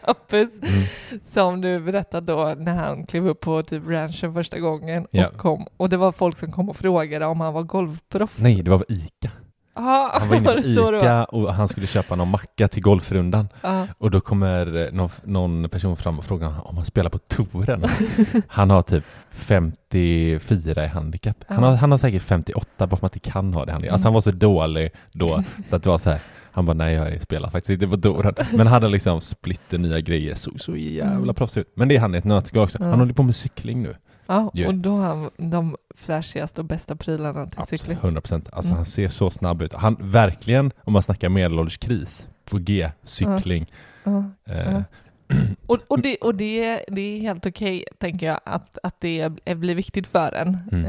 [0.00, 1.20] Hampus, Mm.
[1.24, 5.26] som du berättade då när han klev upp på typ ranchen första gången Ja.
[5.28, 5.66] och kom.
[5.76, 8.38] Och det var folk som kom och frågade om han var golfproffs.
[8.42, 9.30] Nej, det var Ica.
[9.80, 10.58] Han var inne på?
[10.96, 13.48] Ica och han skulle köpa någon macka till golfrundan.
[13.62, 13.86] Ja.
[13.98, 17.84] Och då kommer någon, någon person fram och frågar om han spelar på touren.
[18.48, 21.36] Han har typ 54 i handikapp.
[21.48, 23.90] Han har, han har säkert 58 bara för att han inte kan ha det.
[23.90, 26.20] Alltså han var så dålig då så att det var så här.
[26.52, 28.34] Han bara nej jag spelar faktiskt inte på touren.
[28.52, 30.34] Men hade liksom splitter nya grejer.
[30.34, 31.34] Såg så jävla Mm.
[31.34, 31.72] proffsig ut.
[31.76, 32.82] Men det är han i ett nötskal också.
[32.82, 33.96] Han håller på med cykling nu.
[34.26, 37.96] ja, och då har han de flashigaste och bästa prylarna till cykling.
[37.98, 38.48] 100 procent.
[38.52, 38.76] Alltså Mm.
[38.76, 39.72] han ser så snabb ut.
[39.72, 43.66] Han verkligen, om man snackar medelålderskris, på G, cykling.
[44.04, 44.24] Ja.
[44.46, 44.82] Eh, Ja.
[45.66, 49.74] Och, och, det, och det, det är helt okej, tänker jag, att, att det blir
[49.74, 50.58] viktigt för en.
[50.72, 50.84] Mm.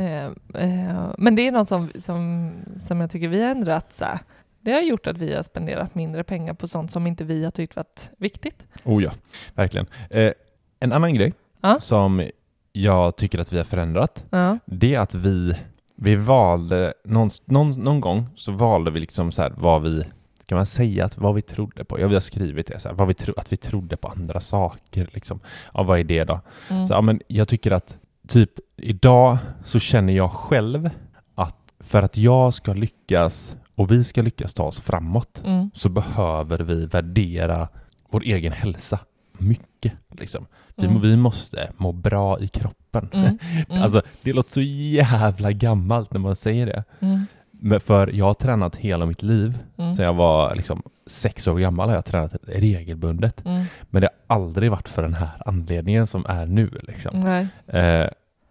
[0.56, 2.52] Eh, eh, men det är något som, som,
[2.88, 3.94] som jag tycker vi har ändrat.
[3.94, 4.20] Så här.
[4.62, 7.52] Det har gjort att vi har spenderat mindre pengar på sånt som inte vi har
[7.52, 8.66] tyckt varit viktigt.
[8.86, 9.12] Oh ja,
[9.56, 9.88] verkligen.
[10.10, 10.32] Eh,
[10.80, 11.34] en annan grej
[11.80, 12.30] som
[12.72, 14.58] jag tycker att vi har förändrat, Ja.
[14.66, 15.54] det är att vi,
[15.96, 20.04] vi valde, någon, någon, någon gång så valde vi liksom så här vad vi,
[20.48, 22.00] kan man säga att vad vi trodde på?
[22.00, 24.40] Ja, vi har skrivit det, så här, vad vi tro, att vi trodde på andra
[24.40, 25.40] saker liksom.
[25.74, 26.40] Ja, vad är det då?
[26.70, 26.86] Mm.
[26.88, 30.90] Så ja, men jag tycker att typ idag så känner jag själv
[31.36, 35.72] att för att jag ska lyckas och vi ska lyckas ta oss framåt Mm.
[35.74, 37.68] så behöver vi värdera
[38.10, 39.00] vår egen hälsa
[39.42, 39.94] mycket.
[40.20, 40.46] Liksom.
[40.76, 41.02] Vi, Mm.
[41.02, 43.10] vi måste må bra i kroppen.
[43.14, 43.38] Mm.
[43.70, 43.84] Mm.
[43.84, 46.84] Alltså, det låter så jävla gammalt när man säger det.
[47.00, 47.26] Mm.
[47.52, 49.60] Men för jag har tränat hela mitt liv.
[49.78, 49.92] Mm.
[49.92, 53.46] Sedan jag var liksom, sex år gammal har jag tränat regelbundet.
[53.46, 53.64] Mm.
[53.90, 56.70] Men det har aldrig varit för den här anledningen som är nu.
[56.88, 57.48] Liksom.
[57.68, 58.06] Eh,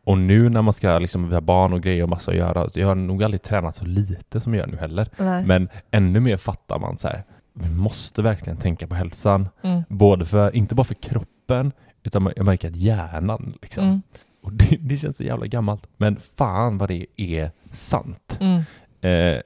[0.05, 2.87] och nu när man ska, liksom, har barn och grejer och massa att göra, jag
[2.87, 5.09] har nog aldrig tränat så lite som jag gör nu heller.
[5.19, 5.45] Nej.
[5.45, 7.25] Men ännu mer fattar man så här,
[7.63, 9.49] vi måste verkligen tänka på hälsan.
[9.63, 9.83] Mm.
[9.89, 13.85] Både för, inte bara för kroppen, utan jag märker att hjärnan liksom.
[13.85, 14.03] Mm.
[14.43, 15.87] Och det, det känns så jävla gammalt.
[15.97, 18.39] Men fan vad det är sant.
[18.41, 18.63] Mm.
[19.01, 19.41] Eh,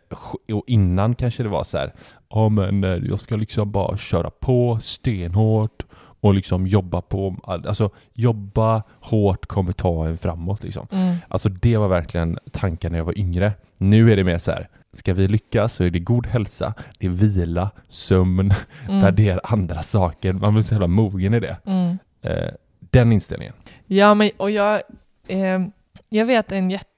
[0.54, 1.92] och innan kanske det var så här,
[2.30, 7.90] ja men eh, jag ska liksom bara köra på stenhårt och liksom jobba på, alltså
[8.12, 10.86] jobba hårt kommer ta en framåt liksom.
[10.90, 11.16] Mm.
[11.28, 13.52] Alltså det var verkligen tanken när jag var yngre.
[13.76, 17.06] Nu är det mer så här, ska vi lyckas så är det god hälsa, det
[17.06, 18.52] är vila, sömn,
[18.88, 19.00] Mm.
[19.00, 20.32] värdera andra saker.
[20.32, 21.56] Man blir så jävla mogen i det.
[21.66, 21.98] Mm.
[22.22, 22.50] Eh,
[22.90, 23.54] den inställningen.
[23.86, 24.82] Ja, men och jag,
[25.28, 25.60] eh,
[26.08, 26.90] jag vet en jätte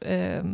[0.00, 0.44] eh, eh,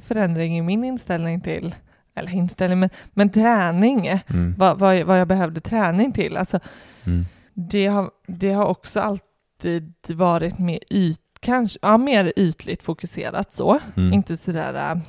[0.00, 1.74] förändring i min inställning till,
[2.14, 4.54] eller inställning, men, men träning, Mm.
[4.58, 6.36] vad, vad, jag- vad jag behövde träning till.
[6.36, 6.60] Alltså,
[7.06, 7.24] Mm.
[7.54, 13.78] det, har, det har också alltid varit mer yt, kanske, ja, mer ytligt fokuserat så.
[13.96, 14.12] Mm.
[14.12, 15.00] Inte sådär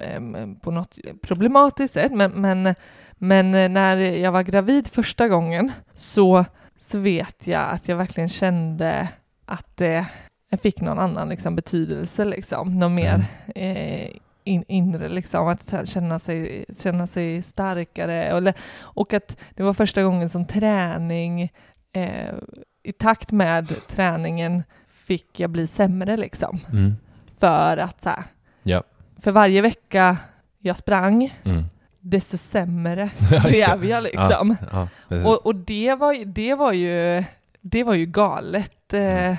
[0.00, 2.74] äh, på något problematiskt sätt, men, men,
[3.12, 6.44] men när jag var gravid första gången så,
[6.80, 9.08] så vet jag att jag verkligen kände
[9.44, 10.06] att det
[10.48, 13.24] jag fick någon annan liksom, betydelse, liksom, någon mer
[13.54, 14.10] eh,
[14.44, 18.32] in, inre, liksom, att känna sig, känna sig starkare.
[18.32, 21.52] Och, och att det var första gången som träning,
[21.92, 22.34] eh,
[22.82, 24.62] i takt med träningen
[25.06, 26.60] fick jag bli sämre liksom.
[26.72, 26.96] Mm.
[27.40, 28.22] För att så här,
[28.62, 28.82] Ja.
[29.20, 30.16] för varje vecka
[30.58, 31.64] jag sprang, Mm.
[32.00, 34.56] desto sämre Ja, blev jag liksom.
[34.72, 35.26] Ja, precis.
[35.26, 37.24] Och, och det, var, det, var ju,
[37.60, 39.36] det var ju galet eh, Mm.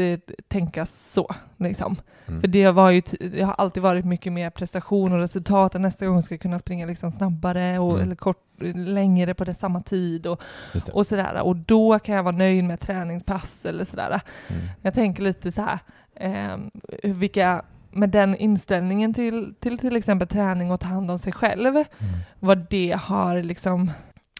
[0.00, 1.34] Eh, tänka så.
[1.56, 1.96] Liksom.
[2.26, 2.40] Mm.
[2.40, 5.74] För det, var ju, det har alltid varit mycket mer prestation och resultat.
[5.74, 8.02] att Nästa gång ska jag kunna springa liksom snabbare och, Mm.
[8.02, 10.42] eller kort, längre på det samma tid och,
[10.92, 11.42] och sådär.
[11.42, 14.20] Och då kan jag vara nöjd med träningspass eller sådär.
[14.48, 14.62] Mm.
[14.82, 15.78] Jag tänker lite så här,
[16.14, 16.56] eh,
[17.02, 21.76] vilka, med den inställningen till, till till exempel träning och ta hand om sig själv,
[21.76, 21.84] Mm.
[22.38, 23.90] vad det har liksom,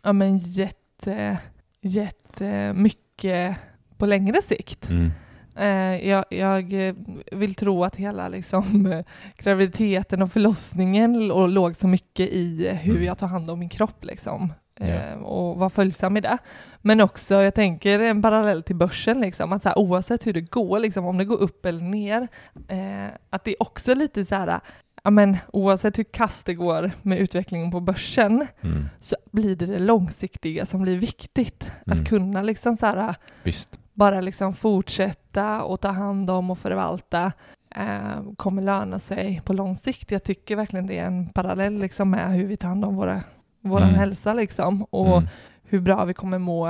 [0.03, 1.37] ja men gett, eh,
[1.81, 3.57] gett eh, mycket
[3.99, 4.89] på längre sikt.
[4.89, 5.11] Mm.
[5.57, 6.95] Eh, jag, jag eh,
[7.33, 9.05] vill tro att hela liksom, eh,
[9.39, 13.05] graviditeten och förlossningen låg så mycket i hur Mm.
[13.05, 14.53] jag tar hand om min kropp liksom.
[14.81, 16.39] Eh, och var följsam i det.
[16.83, 20.41] Men också, jag tänker en parallell till börsen, liksom, att så här, oavsett hur det
[20.41, 22.29] går, liksom, om det går upp eller ner,
[22.69, 24.61] eh, att det är också lite så här,
[25.05, 28.85] ja, men, oavsett hur kast det går med utvecklingen på börsen, Mm.
[29.01, 31.71] så blir det det långsiktiga som blir viktigt.
[31.87, 31.99] Mm.
[32.01, 33.79] Att kunna liksom så här, Visst.
[34.01, 37.33] Bara liksom fortsätta och ta hand om och förvalta
[37.77, 40.11] eh, kommer löna sig på lång sikt.
[40.11, 43.23] Jag tycker verkligen det är en parallell liksom med hur vi tar hand om våra,
[43.61, 43.95] vår Mm.
[43.95, 45.29] hälsa liksom, och Mm.
[45.65, 46.69] hur bra vi kommer må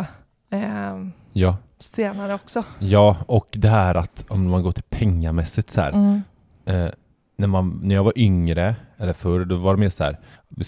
[0.51, 1.57] eh, Ja.
[1.79, 2.65] senare också.
[2.79, 5.93] ja, och det här att om man går till pengamässigt så här.
[5.93, 6.23] Mm.
[6.67, 6.89] Eh,
[7.37, 10.19] när, man, när jag var yngre, eller förr, då var det mer så här,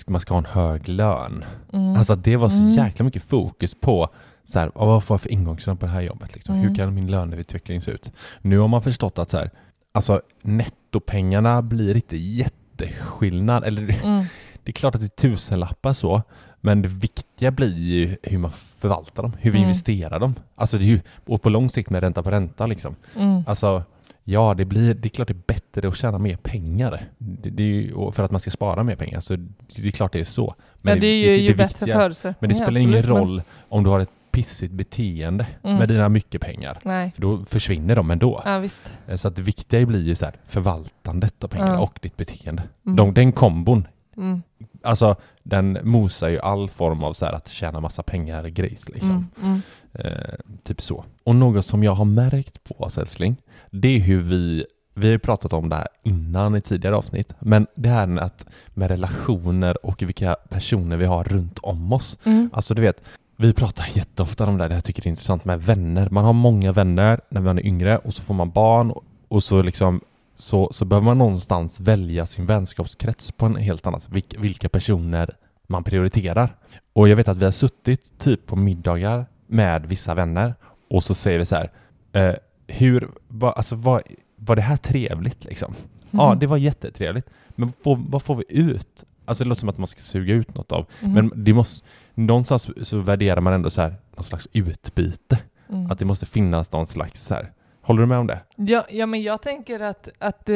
[0.08, 1.44] man ska ha en hög lön.
[1.72, 1.96] Mm.
[1.96, 2.68] Alltså det var så Mm.
[2.70, 4.08] jäkla mycket fokus på
[4.44, 6.34] så här, "Ah, vad får jag för ingångslön på det här jobbet?
[6.34, 6.54] Liksom?
[6.54, 6.68] Mm.
[6.68, 8.12] Hur kan min löneutveckling se ut?
[8.42, 9.50] Nu har man förstått att så här,
[9.92, 13.64] alltså nettopengarna blir inte jätteskillnad.
[13.64, 14.24] Eller det- Mm.
[14.64, 16.22] det är klart att det är tusenlappar så,
[16.60, 19.68] men det viktiga blir ju hur man förvaltar dem, hur vi Mm.
[19.68, 20.34] investerar dem.
[20.54, 22.94] Alltså det är ju, och på lång sikt med ränta på ränta liksom.
[23.16, 23.42] Mm.
[23.46, 23.82] Alltså,
[24.24, 27.04] ja, det, blir, det är klart det är bättre att tjäna mer pengar.
[27.18, 29.36] Det, det är ju, för att man ska spara mer pengar, så
[29.76, 30.54] det är klart det är så.
[30.82, 32.36] Men det är ju, ju bättre viktiga- förutsättningar.
[32.40, 35.76] Men det spelar ingen roll om du har ett pissigt beteende Mm.
[35.78, 36.78] med dina mycket pengar.
[36.84, 38.42] Nej, För då försvinner de ändå.
[38.44, 38.82] ja visst.
[39.16, 41.80] Så att det viktiga blir ju så här, förvaltandet av pengarna Ja.
[41.80, 42.62] och ditt beteende.
[42.86, 42.96] Mm.
[42.96, 44.42] De, den kombon, Mm.
[44.82, 49.10] alltså den mosar ju all form av så här att tjäna massa pengar grejs liksom.
[49.10, 49.28] Mm.
[49.42, 49.60] Mm.
[49.92, 51.04] Eh, typ så.
[51.24, 53.36] Och något som jag har märkt på oss älskling,
[53.70, 57.34] det är hur vi, vi har ju pratat om det här innan i tidigare avsnitt,
[57.40, 62.18] men det här med, att, med relationer och vilka personer vi har runt om oss.
[62.24, 62.50] Mm.
[62.52, 63.02] Alltså du vet,
[63.36, 66.08] vi pratar jätteofta om det här, det jag tycker det är intressant med vänner.
[66.10, 68.92] Man har många vänner när man är yngre och så får man barn
[69.28, 70.00] och så liksom
[70.34, 75.30] så, så behöver man någonstans välja sin vänskapskrets på en helt annat, vilka, vilka personer
[75.66, 76.56] man prioriterar.
[76.92, 80.54] Och jag vet att vi har suttit typ på middagar med vissa vänner
[80.90, 81.70] och så säger vi så här,
[82.12, 82.34] eh,
[82.66, 84.02] hur, va, alltså var,
[84.36, 85.74] var det här trevligt liksom?
[86.10, 86.38] Ja, Mm.
[86.38, 87.26] det var jättetrevligt.
[87.48, 89.04] Men vad, vad får vi ut?
[89.24, 90.86] Alltså det låter som att man ska suga ut något av.
[91.00, 91.12] Mm.
[91.14, 95.38] Men det måste, någonstans så värderar man ändå så här, någon slags utbyte.
[95.70, 95.90] Mm.
[95.90, 97.52] Att det måste finnas någon slags så här.
[97.84, 98.38] Håller du med om det?
[98.56, 100.54] Ja, ja, men jag tänker att, att eh,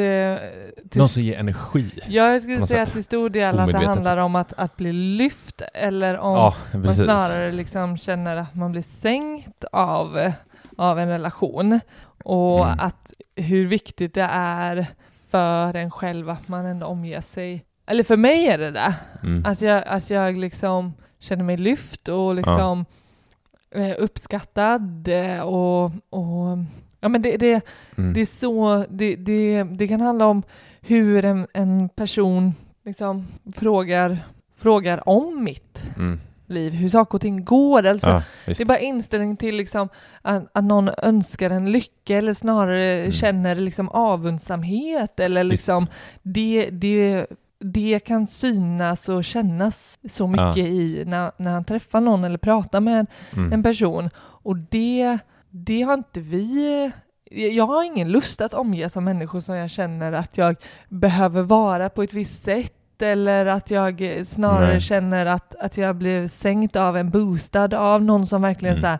[0.89, 1.91] till Någon som ger energi.
[2.07, 2.93] Ja, jag skulle säga sätt.
[2.93, 6.95] till stor del att det handlar om att, att bli lyft eller om Ja, man
[6.95, 10.31] snarare liksom känner att man blir sänkt av,
[10.77, 11.79] av en relation.
[12.23, 12.79] Och Mm.
[12.79, 14.85] att hur viktigt det är
[15.29, 19.45] för en själv att man ändå omger sig, eller för mig är det det, Mm.
[19.45, 22.85] att jag, att jag liksom känner mig lyft och liksom
[23.71, 26.57] eh, uppskattad eh, och, och
[26.99, 27.61] ja men det, det,
[27.97, 28.13] Mm.
[28.13, 30.43] det är så, det, det, det kan handla om
[30.81, 32.53] hur en, en person
[32.85, 34.17] liksom frågar,
[34.57, 36.19] frågar om mitt Mm.
[36.45, 37.85] liv, hur saker och ting går.
[37.85, 39.89] Alltså, Ja, det är bara inställning till liksom
[40.21, 43.11] att, att någon önskar en lycka eller snarare Mm.
[43.11, 45.51] känner liksom avundsamhet eller Visst.
[45.51, 45.87] liksom
[46.23, 47.25] det, det,
[47.59, 52.79] det kan synas och kännas så mycket i när, när han träffar någon eller pratar
[52.79, 53.53] med Mm.
[53.53, 54.09] en person.
[54.19, 55.17] Och det,
[55.49, 56.91] det har inte vi...
[57.31, 60.55] Jag har ingen lust att omges av människor som jag känner att jag
[60.89, 64.81] behöver vara på ett visst sätt eller att jag snarare Nej.
[64.81, 68.81] känner att, att jag blev sänkt av en boostad av någon som verkligen Mm.
[68.81, 68.99] så här,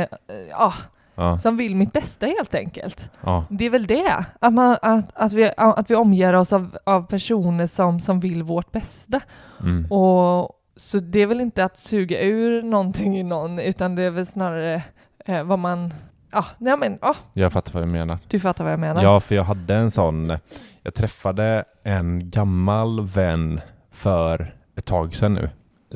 [0.00, 0.06] eh,
[0.50, 0.72] ja,
[1.18, 3.10] Ja, som vill mitt bästa helt enkelt.
[3.20, 3.44] ja.
[3.50, 7.06] Det är väl det, att, man, att, att, vi, att vi omger oss av, av
[7.06, 9.20] personer som, som vill vårt bästa.
[9.60, 9.92] Mm.
[9.92, 14.10] Och, så det är väl inte att suga ur någonting i någon, utan det är
[14.10, 14.82] väl snarare
[15.26, 15.94] eh, vad man
[16.32, 18.18] Ja, nej men, ja, Jag fattar vad du menar.
[18.28, 19.02] du fattar vad jag menar.
[19.02, 20.38] Ja, för jag hade en sån,
[20.82, 25.50] jag träffade en gammal vän för ett tag sedan nu,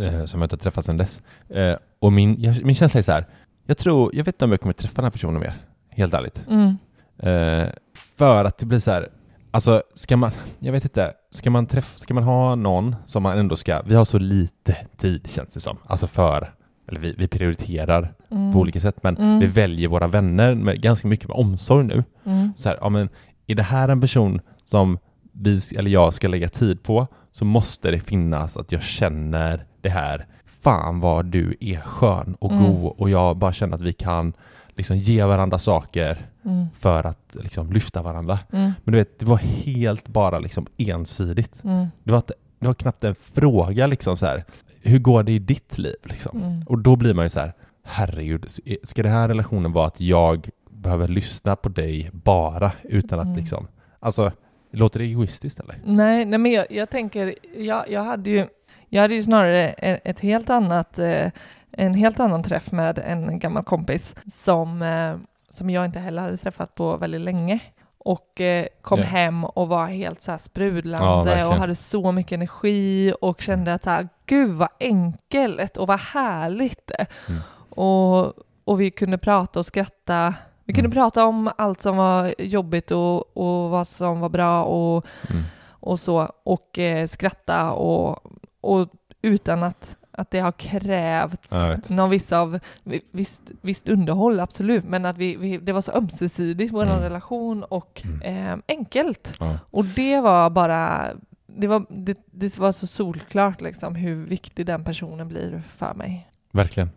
[0.05, 1.23] eh, som jag inte träffat sedan dess.
[1.49, 3.25] Eh, och min, jag, min känsla är så här,
[3.73, 5.55] jag tror, jag vet inte om jag kommer träffa den här personen mer,
[5.91, 6.45] helt ärligt.
[6.51, 6.77] Mm.
[7.19, 7.69] Eh,
[8.17, 9.09] för att det blir så här,
[9.51, 13.39] alltså ska man, jag vet inte, ska man träffa, ska man ha någon som man
[13.39, 16.53] ändå ska, vi har så lite tid känns det som, alltså för,
[16.89, 18.53] eller vi, vi prioriterar Mm.
[18.53, 19.39] på olika sätt, men Mm.
[19.41, 22.05] vi väljer våra vänner med ganska mycket med omsorg nu.
[22.25, 22.53] Mm.
[22.57, 23.09] Så här, ja men
[23.47, 24.99] är det här en person som
[25.33, 29.89] vi, eller jag ska lägga tid på så måste det finnas att jag känner det
[29.89, 30.27] här,
[30.63, 32.65] fan vad du är skön och Mm.
[32.65, 34.33] god och jag bara känner att vi kan
[34.75, 36.67] liksom ge varandra saker Mm.
[36.79, 38.39] för att liksom lyfta varandra.
[38.53, 38.73] Mm.
[38.85, 41.65] Men du vet, det var helt bara liksom ensidigt.
[41.65, 41.87] Mm.
[42.05, 44.45] Det var, inte- det var knappt en fråga liksom så här,
[44.83, 46.43] hur går det i ditt liv liksom?
[46.43, 46.63] Mm.
[46.67, 47.53] Och då blir man ju så här,
[47.85, 48.47] herregud,
[48.83, 53.39] ska den här relationen vara att jag behöver lyssna på dig bara utan att Mm.
[53.39, 53.67] liksom,
[54.01, 54.33] alltså,
[54.73, 55.79] låter det egoistiskt eller?
[55.85, 58.47] Nej, nej men jag, jag tänker, jag, jag, hade ju,
[58.95, 61.31] jag hade ju snarare ett, ett helt annat, eh,
[61.73, 65.17] en helt annan träff med en gammal kompis som, eh,
[65.51, 67.59] som jag inte heller hade träffat på väldigt länge.
[67.99, 69.05] Och eh, kom Ja.
[69.05, 71.49] hem och var helt så här Ja, sprudlande verkligen.
[71.49, 76.01] och hade så mycket energi och kände att så här, gud vad enkelt och vad
[76.01, 76.91] härligt.
[77.29, 77.41] Mm.
[77.71, 78.33] Och,
[78.65, 80.35] och vi kunde prata och skratta.
[80.65, 80.95] Vi kunde Mm.
[80.97, 85.43] prata om allt som var jobbigt och, och vad som var bra och Mm.
[85.71, 88.19] och så och eh, skratta och,
[88.63, 88.89] och
[89.23, 91.89] utan att, att det har krävt Ja, jag vet.
[91.91, 95.93] någon viss av, vi- visst, visst underhåll absolut, men att vi, vi, det var så
[95.93, 96.99] ömsesidigt, vår Mm.
[97.01, 98.23] relation och Mm.
[98.61, 99.35] eh, enkelt.
[99.41, 99.59] Ja.
[99.71, 101.09] Och det var bara,
[101.47, 106.29] det var, det, det var så solklart liksom hur viktig den personen blir för mig.
[106.53, 106.91] Verkligen.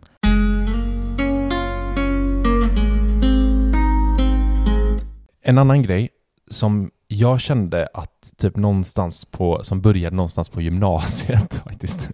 [5.42, 6.08] En annan grej
[6.50, 12.10] som jag kände att typ någonstans på, som började någonstans på gymnasiet faktiskt,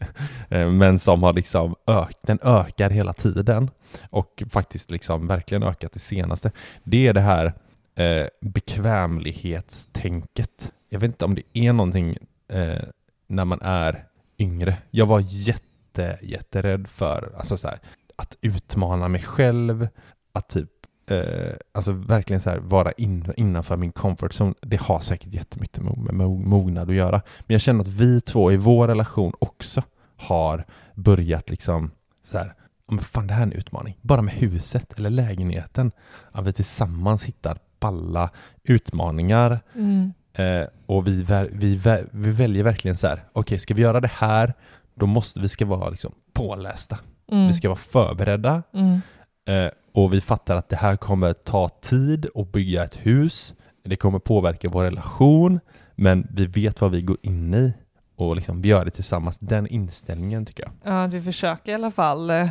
[0.48, 3.70] eh, men som har liksom ökat, den ökar hela tiden
[4.10, 6.50] och faktiskt liksom verkligen ökat det senaste.
[6.84, 7.54] Det är det här
[7.94, 10.72] eh, bekvämlighetstänket.
[10.88, 12.16] Jag vet inte om det är någonting
[12.48, 12.82] eh,
[13.26, 14.04] när man är
[14.38, 14.76] yngre.
[14.90, 17.78] Jag var jätte, jätterädd för alltså så här,
[18.16, 19.88] att utmana mig själv,
[20.32, 20.70] att typ
[21.06, 24.54] eh, alltså verkligen så här vara in, innanför min comfort zone.
[24.60, 27.22] Det har säkert jättemycket med, med mo- mognad att göra.
[27.40, 29.82] Men jag känner att vi två i vår relation också
[30.16, 31.90] har börjat liksom
[32.22, 32.46] så här,
[32.88, 33.98] "Ja, men fan det här är en utmaning.
[34.00, 35.92] Bara med huset eller lägenheten.
[36.32, 38.30] Att vi tillsammans hittar balla
[38.64, 40.12] utmaningar Mm.
[40.34, 44.54] Eh, och vi, vi, vi väljer verkligen så här, okej ska vi göra det här,
[44.94, 46.98] då måste vi ska vara liksom pålästa.
[47.32, 47.46] Mm.
[47.46, 49.00] Vi ska vara förberedda Mm.
[49.48, 53.54] Eh, och vi fattar att det här kommer ta tid att bygga ett hus.
[53.84, 55.60] Det kommer påverka vår relation,
[55.94, 57.72] men vi vet vad vi går in i
[58.16, 59.38] och liksom vi gör det tillsammans.
[59.38, 60.94] Den inställningen tycker jag.
[60.94, 62.48] Ja, du försöker i alla fall eh,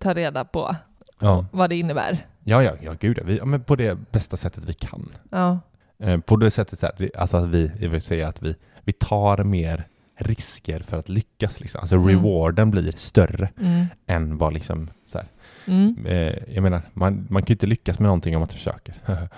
[0.00, 0.76] ta reda på
[1.20, 2.26] Ja, vad det innebär.
[2.44, 3.18] ja, ja, ja gud.
[3.24, 5.12] Vi, ja men på det bästa sättet vi kan.
[5.30, 5.58] Ja.
[5.98, 8.92] Eh, på det sättet så här, alltså att vi, jag vill säga att vi, vi
[8.92, 9.86] tar mer
[10.18, 11.60] risker för att lyckas.
[11.60, 11.80] Liksom.
[11.80, 12.08] Alltså Mm.
[12.08, 13.86] rewarden blir större Mm.
[14.06, 15.26] än vad liksom så här.
[15.66, 16.06] Mm.
[16.06, 18.94] Eh, jag menar, man, man kan ju inte lyckas med någonting om man inte försöker.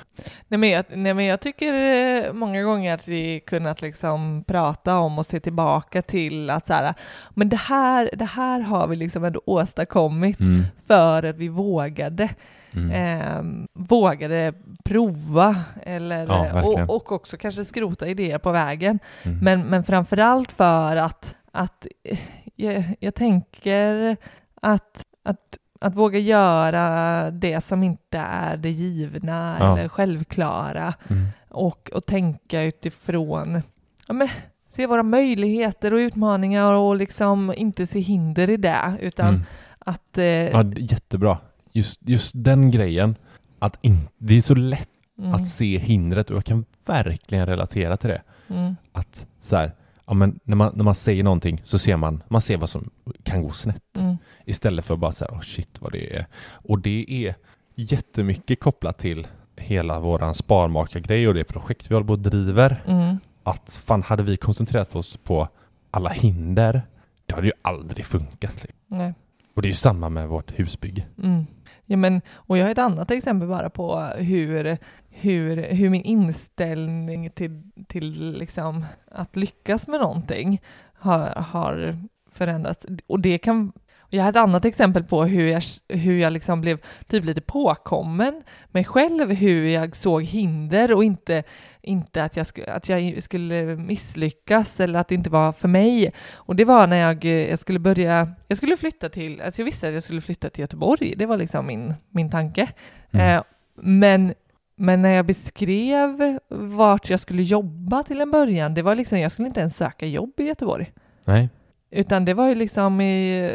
[0.49, 4.99] Nej men, jag, nej men jag tycker eh, många gånger att vi kunnat liksom prata
[4.99, 6.95] om och se tillbaka till att så här,
[7.31, 10.63] men det här, det här har vi liksom ändå åstadkommit Mm.
[10.87, 12.29] för att vi vågade.
[12.75, 12.91] Mm.
[12.91, 14.53] Eh, vågade
[14.85, 18.99] prova eller, Ja, och, och också kanske skrota idéer på vägen.
[19.23, 19.39] Mm.
[19.39, 22.19] Men, men framförallt för att, att eh,
[22.57, 24.17] jag, jag tänker
[24.63, 29.79] att, att, att våga göra det som inte är det givna Ja.
[29.79, 31.27] eller självklara Mm.
[31.49, 33.63] och, och tänka utifrån,
[34.09, 34.29] ja, men,
[34.69, 39.41] se våra möjligheter och utmaningar och liksom inte se hinder i det utan Mm.
[39.79, 41.39] att eh, Ja, jättebra.
[41.73, 43.17] Just, just den grejen,
[43.59, 47.97] att in, det är så lätt mm, att se hindret och jag kan verkligen relatera
[47.97, 48.23] till det.
[48.49, 49.73] mm, Att så här,
[50.07, 52.91] ja, men när, man, när man säger någonting så ser man, man ser vad som
[53.23, 53.97] kan gå snett.
[53.99, 56.27] mm, Istället för bara så här, oh shit vad det är.
[56.45, 57.35] Och det är
[57.75, 59.27] jättemycket kopplat till
[59.57, 62.83] hela våran sparmakargrej och det projekt vi håller på och driver.
[62.87, 65.49] mm, Att fan, hade vi koncentrerat oss på
[65.91, 66.83] alla hinder,
[67.27, 68.67] det hade ju aldrig funkat.
[68.87, 69.15] nej.
[69.55, 71.05] Och det är ju samma med vårt husbygge.
[71.19, 71.47] Mm.
[71.87, 74.79] Ja, men, och jag har ett annat exempel bara på hur,
[75.09, 80.63] hur, hur min inställning till, till liksom att lyckas med någonting
[80.95, 81.99] har, har
[82.33, 82.87] förändrats.
[83.07, 83.73] Och det kan
[84.15, 88.43] Jag har ett annat exempel på hur jag, hur jag liksom blev typ lite påkommen
[88.71, 91.43] mig själv, hur jag såg hinder och inte,
[91.83, 96.13] inte att, jag sk att jag skulle misslyckas eller att det inte var för mig.
[96.35, 99.89] Och det var när jag, jag skulle börja, jag skulle flytta till, alltså jag visste
[99.89, 102.69] att jag skulle flytta till Göteborg, det var liksom min, min tanke.
[103.11, 103.37] Mm.
[103.37, 103.43] Eh,
[103.75, 104.35] men
[104.77, 109.33] men när jag beskrev vart jag skulle jobba till en början, det var liksom, jag
[109.33, 110.93] skulle inte ens söka jobb i Göteborg.
[111.25, 111.49] Nej.
[111.95, 113.49] Utan det var ju liksom i,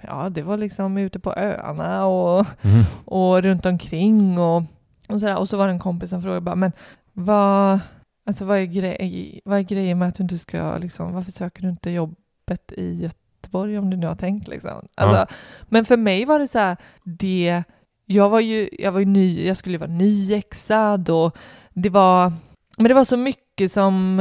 [0.00, 2.82] ja det var liksom ute på öarna och, Mm.
[3.04, 4.62] och runt omkring och,
[5.08, 5.36] och sådär.
[5.38, 6.72] Och så var det en kompis som frågade bara, men
[7.12, 7.80] vad,
[8.26, 11.62] alltså vad är, grej, vad är grejen med att du inte ska liksom, varför söker
[11.62, 14.70] du inte jobbet i Göteborg om du nu har tänkt liksom?
[14.96, 15.26] Alltså, Ja.
[15.62, 17.62] Men för mig var det så här, det,
[18.06, 21.36] jag var ju, jag var ju ny, jag skulle vara nyexad och
[21.72, 22.32] det var,
[22.76, 24.20] men det var så mycket som,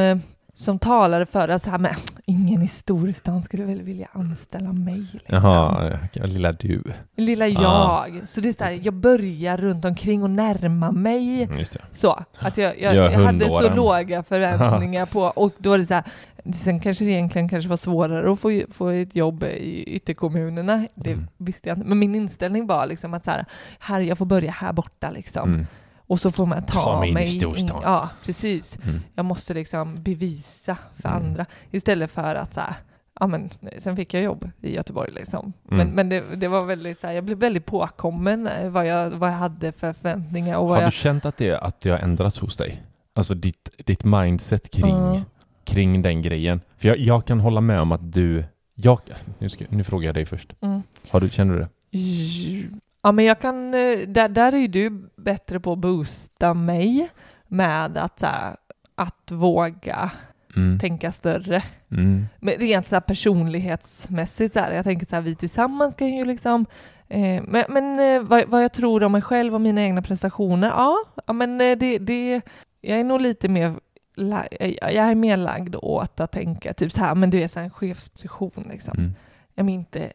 [0.54, 1.96] som talade för att så här, men
[2.26, 5.00] ingen i storstan skulle väl vilja anställa mig.
[5.00, 5.20] Liksom.
[5.26, 6.84] Jaha, ja, lilla du.
[7.18, 7.64] Lilla jag.
[7.66, 8.08] Ah.
[8.26, 11.44] Så det är så här, jag börjar runt omkring och närma mig.
[11.44, 11.66] Mm.
[11.92, 15.94] Så, att jag, jag, jag hade så låga förväntningar på, och då var det så
[15.94, 16.04] här,
[16.54, 21.12] sen kanske det egentligen kanske var svårare att få, få ett jobb i ytterkommunerna, det
[21.12, 21.28] Mm.
[21.38, 23.46] visste jag inte, men min inställning var liksom att så här,
[23.80, 25.66] här jag får börja här borta liksom, Mm.
[26.08, 27.82] Och så får man ta, Ta mig in i storstan.
[27.84, 28.78] ja, precis.
[28.86, 29.02] Mm.
[29.16, 31.24] Jag måste liksom bevisa för Mm.
[31.24, 32.74] andra, istället för att så här,
[33.20, 33.50] ja men
[33.80, 35.54] sen fick jag jobb i Göteborg liksom.
[35.64, 35.94] Men, Mm.
[35.96, 39.30] men det, det var väldigt så här, jag blev väldigt påkommen eh, vad jag, vad
[39.30, 42.40] jag hade för förväntningar och Har jag du känt att det, att det har ändrats
[42.40, 42.84] hos dig?
[43.16, 45.24] Alltså ditt, ditt mindset kring,
[45.64, 46.62] kring den grejen.
[46.78, 48.44] För jag, jag kan hålla med om att du...
[48.76, 49.00] Jag,
[49.40, 50.54] nu, ska, nu frågar jag dig först.
[50.62, 50.82] Mm.
[51.10, 51.70] Har du, känner du det?
[53.04, 57.10] Ja, men jag kan, eh, där, där är ju du bättre på att boosta mig
[57.48, 58.56] med att, så här,
[58.96, 60.12] att våga
[60.56, 60.80] Mm.
[60.80, 61.64] tänka större.
[61.92, 62.26] Mm.
[62.40, 66.26] Men rent så här personlighetsmässigt, så här, jag tänker så här, vi tillsammans kan ju
[66.26, 66.66] liksom
[67.08, 70.68] eh, men men eh, vad, vad jag tror om mig själv och mina egna prestationer,
[70.68, 70.98] ja,
[71.28, 72.42] ja men eh, det, det,
[72.82, 73.74] jag är nog lite mer
[74.16, 74.48] la-
[74.82, 77.66] jag är mer lagd åt att tänka typ så här, men du är så här
[77.66, 78.98] en chefsposition liksom.
[78.98, 79.14] Mm.
[79.56, 80.14] jag, men inte,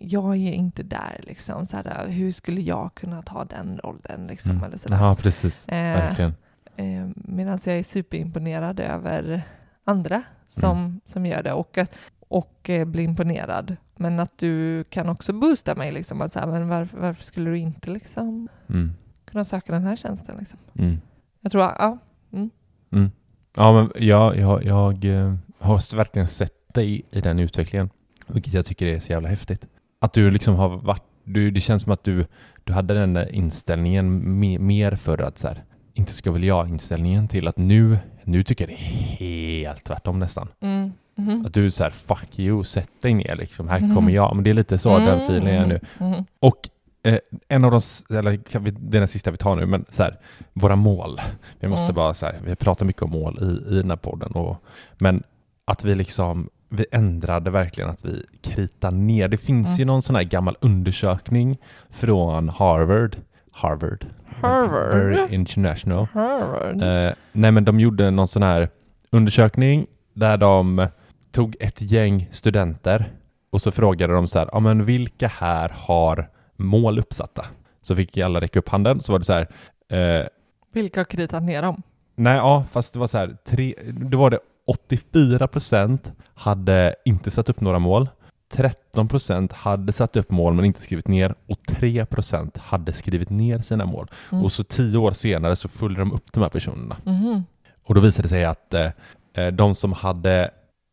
[0.00, 1.66] jag är inte där liksom.
[1.66, 4.50] Så här, hur skulle jag kunna ta den rollen liksom?
[4.52, 4.64] Mm.
[4.64, 4.88] Eller så.
[4.90, 5.68] Ja, precis.
[5.68, 6.34] Eh, Verkligen.
[6.76, 9.42] eh, Medan jag är superimponerad över
[9.84, 11.00] andra som, Mm.
[11.04, 11.78] som gör det och,
[12.28, 13.76] och eh, blir imponerad.
[13.96, 16.20] Men att du kan också boosta mig liksom.
[16.20, 18.92] Att så här, men varför, varför skulle du inte liksom Mm.
[19.24, 20.58] kunna söka den här tjänsten liksom?
[20.78, 21.00] Mm.
[21.40, 21.98] Jag tror, ja.
[22.32, 22.50] Mm.
[23.56, 27.90] Ja, men jag, jag, jag eh, har verkligen sett dig i den utvecklingen,
[28.34, 29.66] vilket jag tycker är så jävla häftigt.
[30.00, 32.26] Att du liksom har varit, du, det känns som att du,
[32.64, 35.64] du hade den där inställningen me, mer för att så här,
[35.94, 40.18] inte ska väl jag inställningen till att nu, nu tycker jag det är helt tvärtom
[40.18, 40.48] nästan.
[40.60, 40.92] Mm.
[41.16, 41.46] Mhm.
[41.46, 43.94] Att du är så här, fuck you, sätt dig ner liksom, här Mm.
[43.96, 44.34] kommer jag.
[44.34, 45.80] Men det är lite så den Mm, filen är nu.
[45.98, 46.24] mhm.
[46.40, 46.68] Och
[47.02, 47.18] eh,
[47.48, 47.80] en av de,
[48.18, 50.18] eller kan vi, det är den sista vi tar nu, men så här,
[50.52, 51.20] våra mål.
[51.60, 51.94] Vi måste Mm.
[51.94, 54.56] bara så här, vi pratar mycket om mål i, i den här podden, och,
[54.98, 55.22] men
[55.64, 59.28] att vi liksom, vi ändrade verkligen att vi kritar ner.
[59.28, 59.78] Det finns Mm.
[59.78, 61.58] ju någon sån här gammal undersökning
[61.90, 63.16] från Harvard,
[63.52, 64.06] Harvard,
[64.42, 64.92] Harvard.
[64.94, 66.06] Very International.
[66.12, 66.82] Harvard.
[66.82, 68.68] Eh, nej men de gjorde någon sån här
[69.10, 70.86] undersökning där de
[71.32, 73.12] tog ett gäng studenter
[73.50, 77.44] och så frågade de så här, ja men vilka här har mål uppsatta?
[77.82, 79.48] Så fick alla räcka upp handen, så var det så här,
[80.20, 80.26] eh,
[80.72, 81.82] Vilka har kritat ner dem?
[82.16, 84.38] nej ja, fast det var så här, tre, då var det
[84.70, 88.08] 84 procent hade inte satt upp några mål,
[88.52, 93.30] 13 procent hade satt upp mål men inte skrivit ner och 3 procent hade skrivit
[93.30, 94.10] ner sina mål.
[94.32, 94.44] Mm.
[94.44, 96.96] Och så tio år senare så följde de upp de här personerna.
[97.04, 97.44] Mhm.
[97.86, 100.50] Och då visade det sig att eh, de som hade,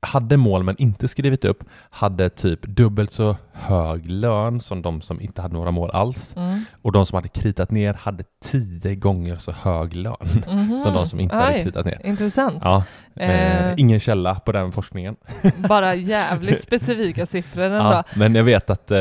[0.08, 5.22] hade mål men inte skrivit upp hade typ dubbelt så hög lön som de som
[5.22, 6.36] inte hade några mål alls.
[6.38, 6.66] Mm.
[6.82, 10.16] Och de som hade kritat ner hade tio gånger så hög lön
[10.48, 10.80] Mhm.
[10.80, 12.02] som de som inte hade Aj, kritat ner.
[12.06, 12.62] Intressant.
[12.64, 12.84] Ja,
[13.16, 15.16] eh, ingen källa på den forskningen.
[15.70, 17.78] Bara jävligt specifika siffror ändå.
[17.78, 19.00] Ja, men jag vet att eh,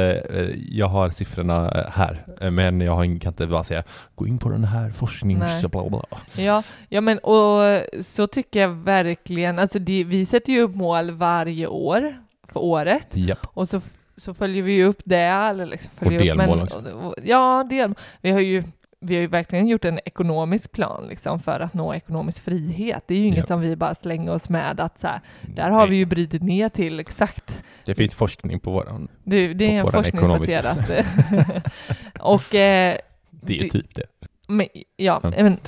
[0.69, 3.83] jag har siffrorna eh, här, eh, men jag har kan inte bara säga
[4.15, 5.41] gå in på den här forsknings...
[5.63, 5.69] Nej.
[5.71, 6.03] Bla bla.
[6.37, 10.96] Ja, ja men och så tycker jag verkligen, alltså det, vi sätter ju upp mål
[11.03, 12.17] varje år
[12.49, 13.39] för året Japp.
[13.47, 13.81] och så,
[14.17, 15.17] så följer vi ju upp det.
[15.19, 17.15] Eller liksom följer Och upp, men- delmål också.
[17.25, 18.63] Ja, del, vi har ju
[19.01, 23.05] vi har ju verkligen gjort en ekonomisk plan liksom, för att nå ekonomisk frihet.
[23.07, 23.47] Det är ju inget Ja.
[23.47, 25.21] som vi bara slänger oss med att så här,
[25.55, 29.09] där har Nej, vi ju brutit ner till exakt Det finns forskning på våran.
[29.25, 29.85] Det, det är en
[32.21, 32.97] och, eh,
[33.31, 34.07] Det är Det- typ det.
[34.49, 34.67] men,
[34.97, 35.31] ja, Ja.
[35.43, 35.59] men,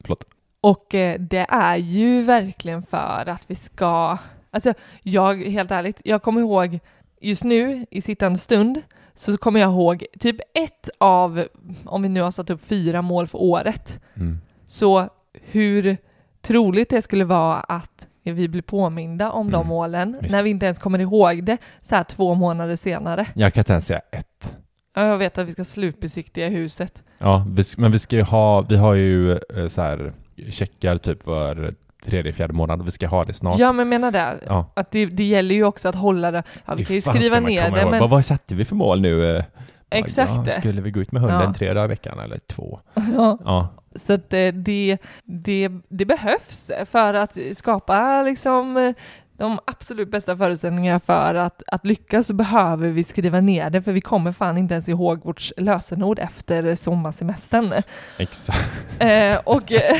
[0.00, 0.24] Förlåt.
[0.60, 4.18] och eh, det är ju verkligen för att vi ska,
[4.56, 6.78] alltså jag, helt ärligt, jag kommer ihåg
[7.20, 8.82] just nu i sittande stund
[9.14, 11.44] så kommer jag ihåg typ ett av,
[11.84, 14.38] om vi nu har satt upp fyra mål för året, Mm.
[14.66, 15.96] så hur
[16.42, 20.32] troligt det skulle vara att vi blir påminda om de Mm, målen visst.
[20.32, 23.26] när vi inte ens kommer ihåg det så här två månader senare.
[23.34, 24.56] Jag kan inte ens säga ett.
[24.94, 27.02] Ja, Jag vet att vi ska slutbesiktiga huset.
[27.18, 27.46] Ja,
[27.76, 30.12] men vi ska ju ha, vi har ju eh, så här
[30.50, 31.74] checkar typ var
[32.04, 33.58] tredje, fjärde månad och vi ska ha det snart.
[33.58, 34.40] Ja, men menar det.
[34.46, 34.72] Ja.
[34.76, 36.42] Att det, det gäller ju också att hålla det.
[36.64, 39.00] Ja, vi kan ju Hur skriva ner det, men Vad, vad satte vi för mål
[39.00, 39.36] nu?
[39.36, 39.44] eh?
[39.90, 41.54] exakt Ja, skulle vi gå ut med hunden Ja.
[41.54, 42.80] tre dagar i veckan eller två?
[42.94, 43.38] Ja.
[43.44, 48.94] Ja, Så eh, det, det, det behövs för att skapa liksom eh,
[49.38, 53.92] de absolut bästa förutsättningarna för att, att lyckas så behöver vi skriva ner det för
[53.92, 57.72] vi kommer fan inte ens ihåg vårt lösenord efter sommarsemestern.
[58.18, 58.70] exakt.
[58.98, 59.96] Eh, och eh,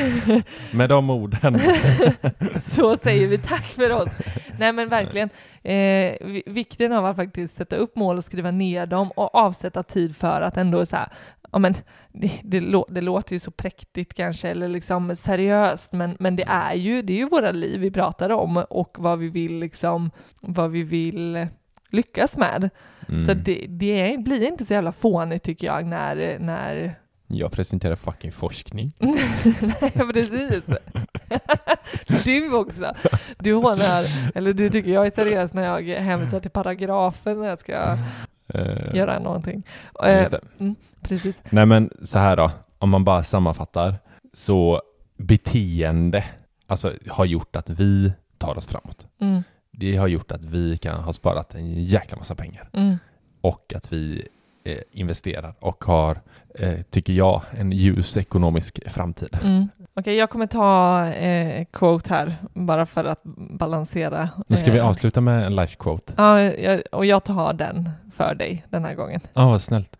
[0.71, 1.59] Med de orden.
[2.63, 4.07] så säger vi tack för oss.
[4.59, 5.29] Nej men verkligen,
[5.63, 5.73] eh,
[6.27, 10.15] vi- vikten av att faktiskt sätta upp mål och skriva ner dem och avsätta tid
[10.15, 11.07] för att ändå så här,
[11.51, 11.73] ja men
[12.11, 16.43] det, det, lå, det låter ju så präktigt kanske eller liksom seriöst men, men det
[16.47, 20.11] är ju, det är ju våra liv vi pratar om och vad vi vill liksom,
[20.41, 21.47] vad vi vill
[21.89, 22.69] lyckas med.
[23.09, 23.25] Mm.
[23.25, 26.95] Så det, det blir inte så jävla fånigt tycker jag när, när
[27.27, 28.93] Jag presenterar fucking forskning.
[28.99, 30.63] Nej, precis.
[32.25, 32.93] Du också.
[33.37, 37.59] Du hånar, eller du tycker jag är seriös när jag hänvisar till paragrafen när jag
[37.59, 37.97] ska
[38.53, 39.63] Eh, göra någonting.
[40.03, 40.39] Eh, det.
[41.01, 41.35] precis.
[41.49, 43.95] Nej men så här då, om man bara sammanfattar.
[44.33, 44.81] Så
[45.17, 46.23] beteende
[46.67, 49.07] alltså, har gjort att vi tar oss framåt.
[49.21, 52.69] Mm, Det har gjort att vi kan ha sparat en jäkla massa pengar.
[52.73, 52.97] mm,
[53.41, 54.27] och att vi
[54.71, 56.21] eh, investerar och har,
[56.59, 59.37] eh, tycker jag, en ljus ekonomisk framtid.
[59.43, 59.67] mm.
[59.99, 63.21] Okej, jag kommer ta eh, quote här bara för att
[63.59, 64.29] balansera.
[64.47, 66.13] Nu ska vi eh, avsluta med en life quote.
[66.17, 69.21] Ja, jag, och jag tar den för dig den här gången.
[69.33, 69.99] Ja, vad snällt.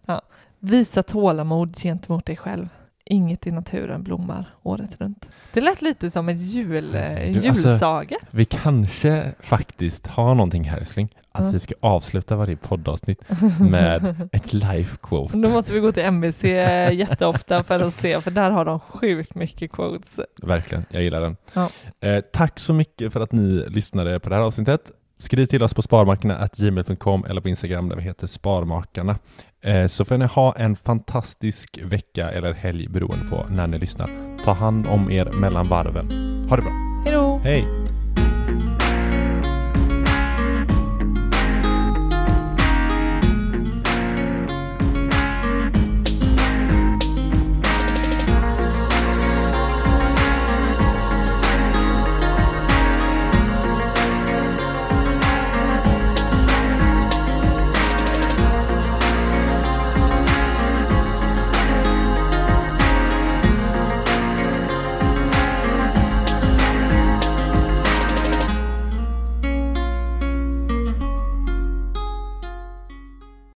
[0.59, 2.69] Visa tålamod gentemot dig själv.
[3.09, 5.29] Inget i naturen blommar året runt.
[5.53, 8.17] Det lät lite som en jul, eh, Du, alltså- julsaga.
[8.31, 11.51] Vi kanske faktiskt har någonting här älskling, att Ja.
[11.51, 13.23] vi ska avsluta varje poddavsnitt
[13.69, 15.37] med ett life quote.
[15.37, 16.43] Då måste vi gå till MVC
[16.91, 20.19] jätteofta för att se, för där har de sjukt mycket quotes.
[20.41, 21.37] Verkligen, jag gillar den.
[21.53, 21.69] Ja.
[21.99, 24.91] Eh, tack så mycket för att ni lyssnade på det här avsnittet.
[25.17, 29.15] Skriv till oss på sparmakarna.gmail.com eller på Instagram där vi heter Sparmakarna.
[29.61, 34.09] Eh, så får ni ha en fantastisk vecka eller helg beroende på när ni lyssnar.
[34.43, 36.07] Ta hand om er mellan varven.
[36.49, 36.71] Ha det bra.
[37.05, 37.39] Hej då!
[37.43, 37.76] Hej!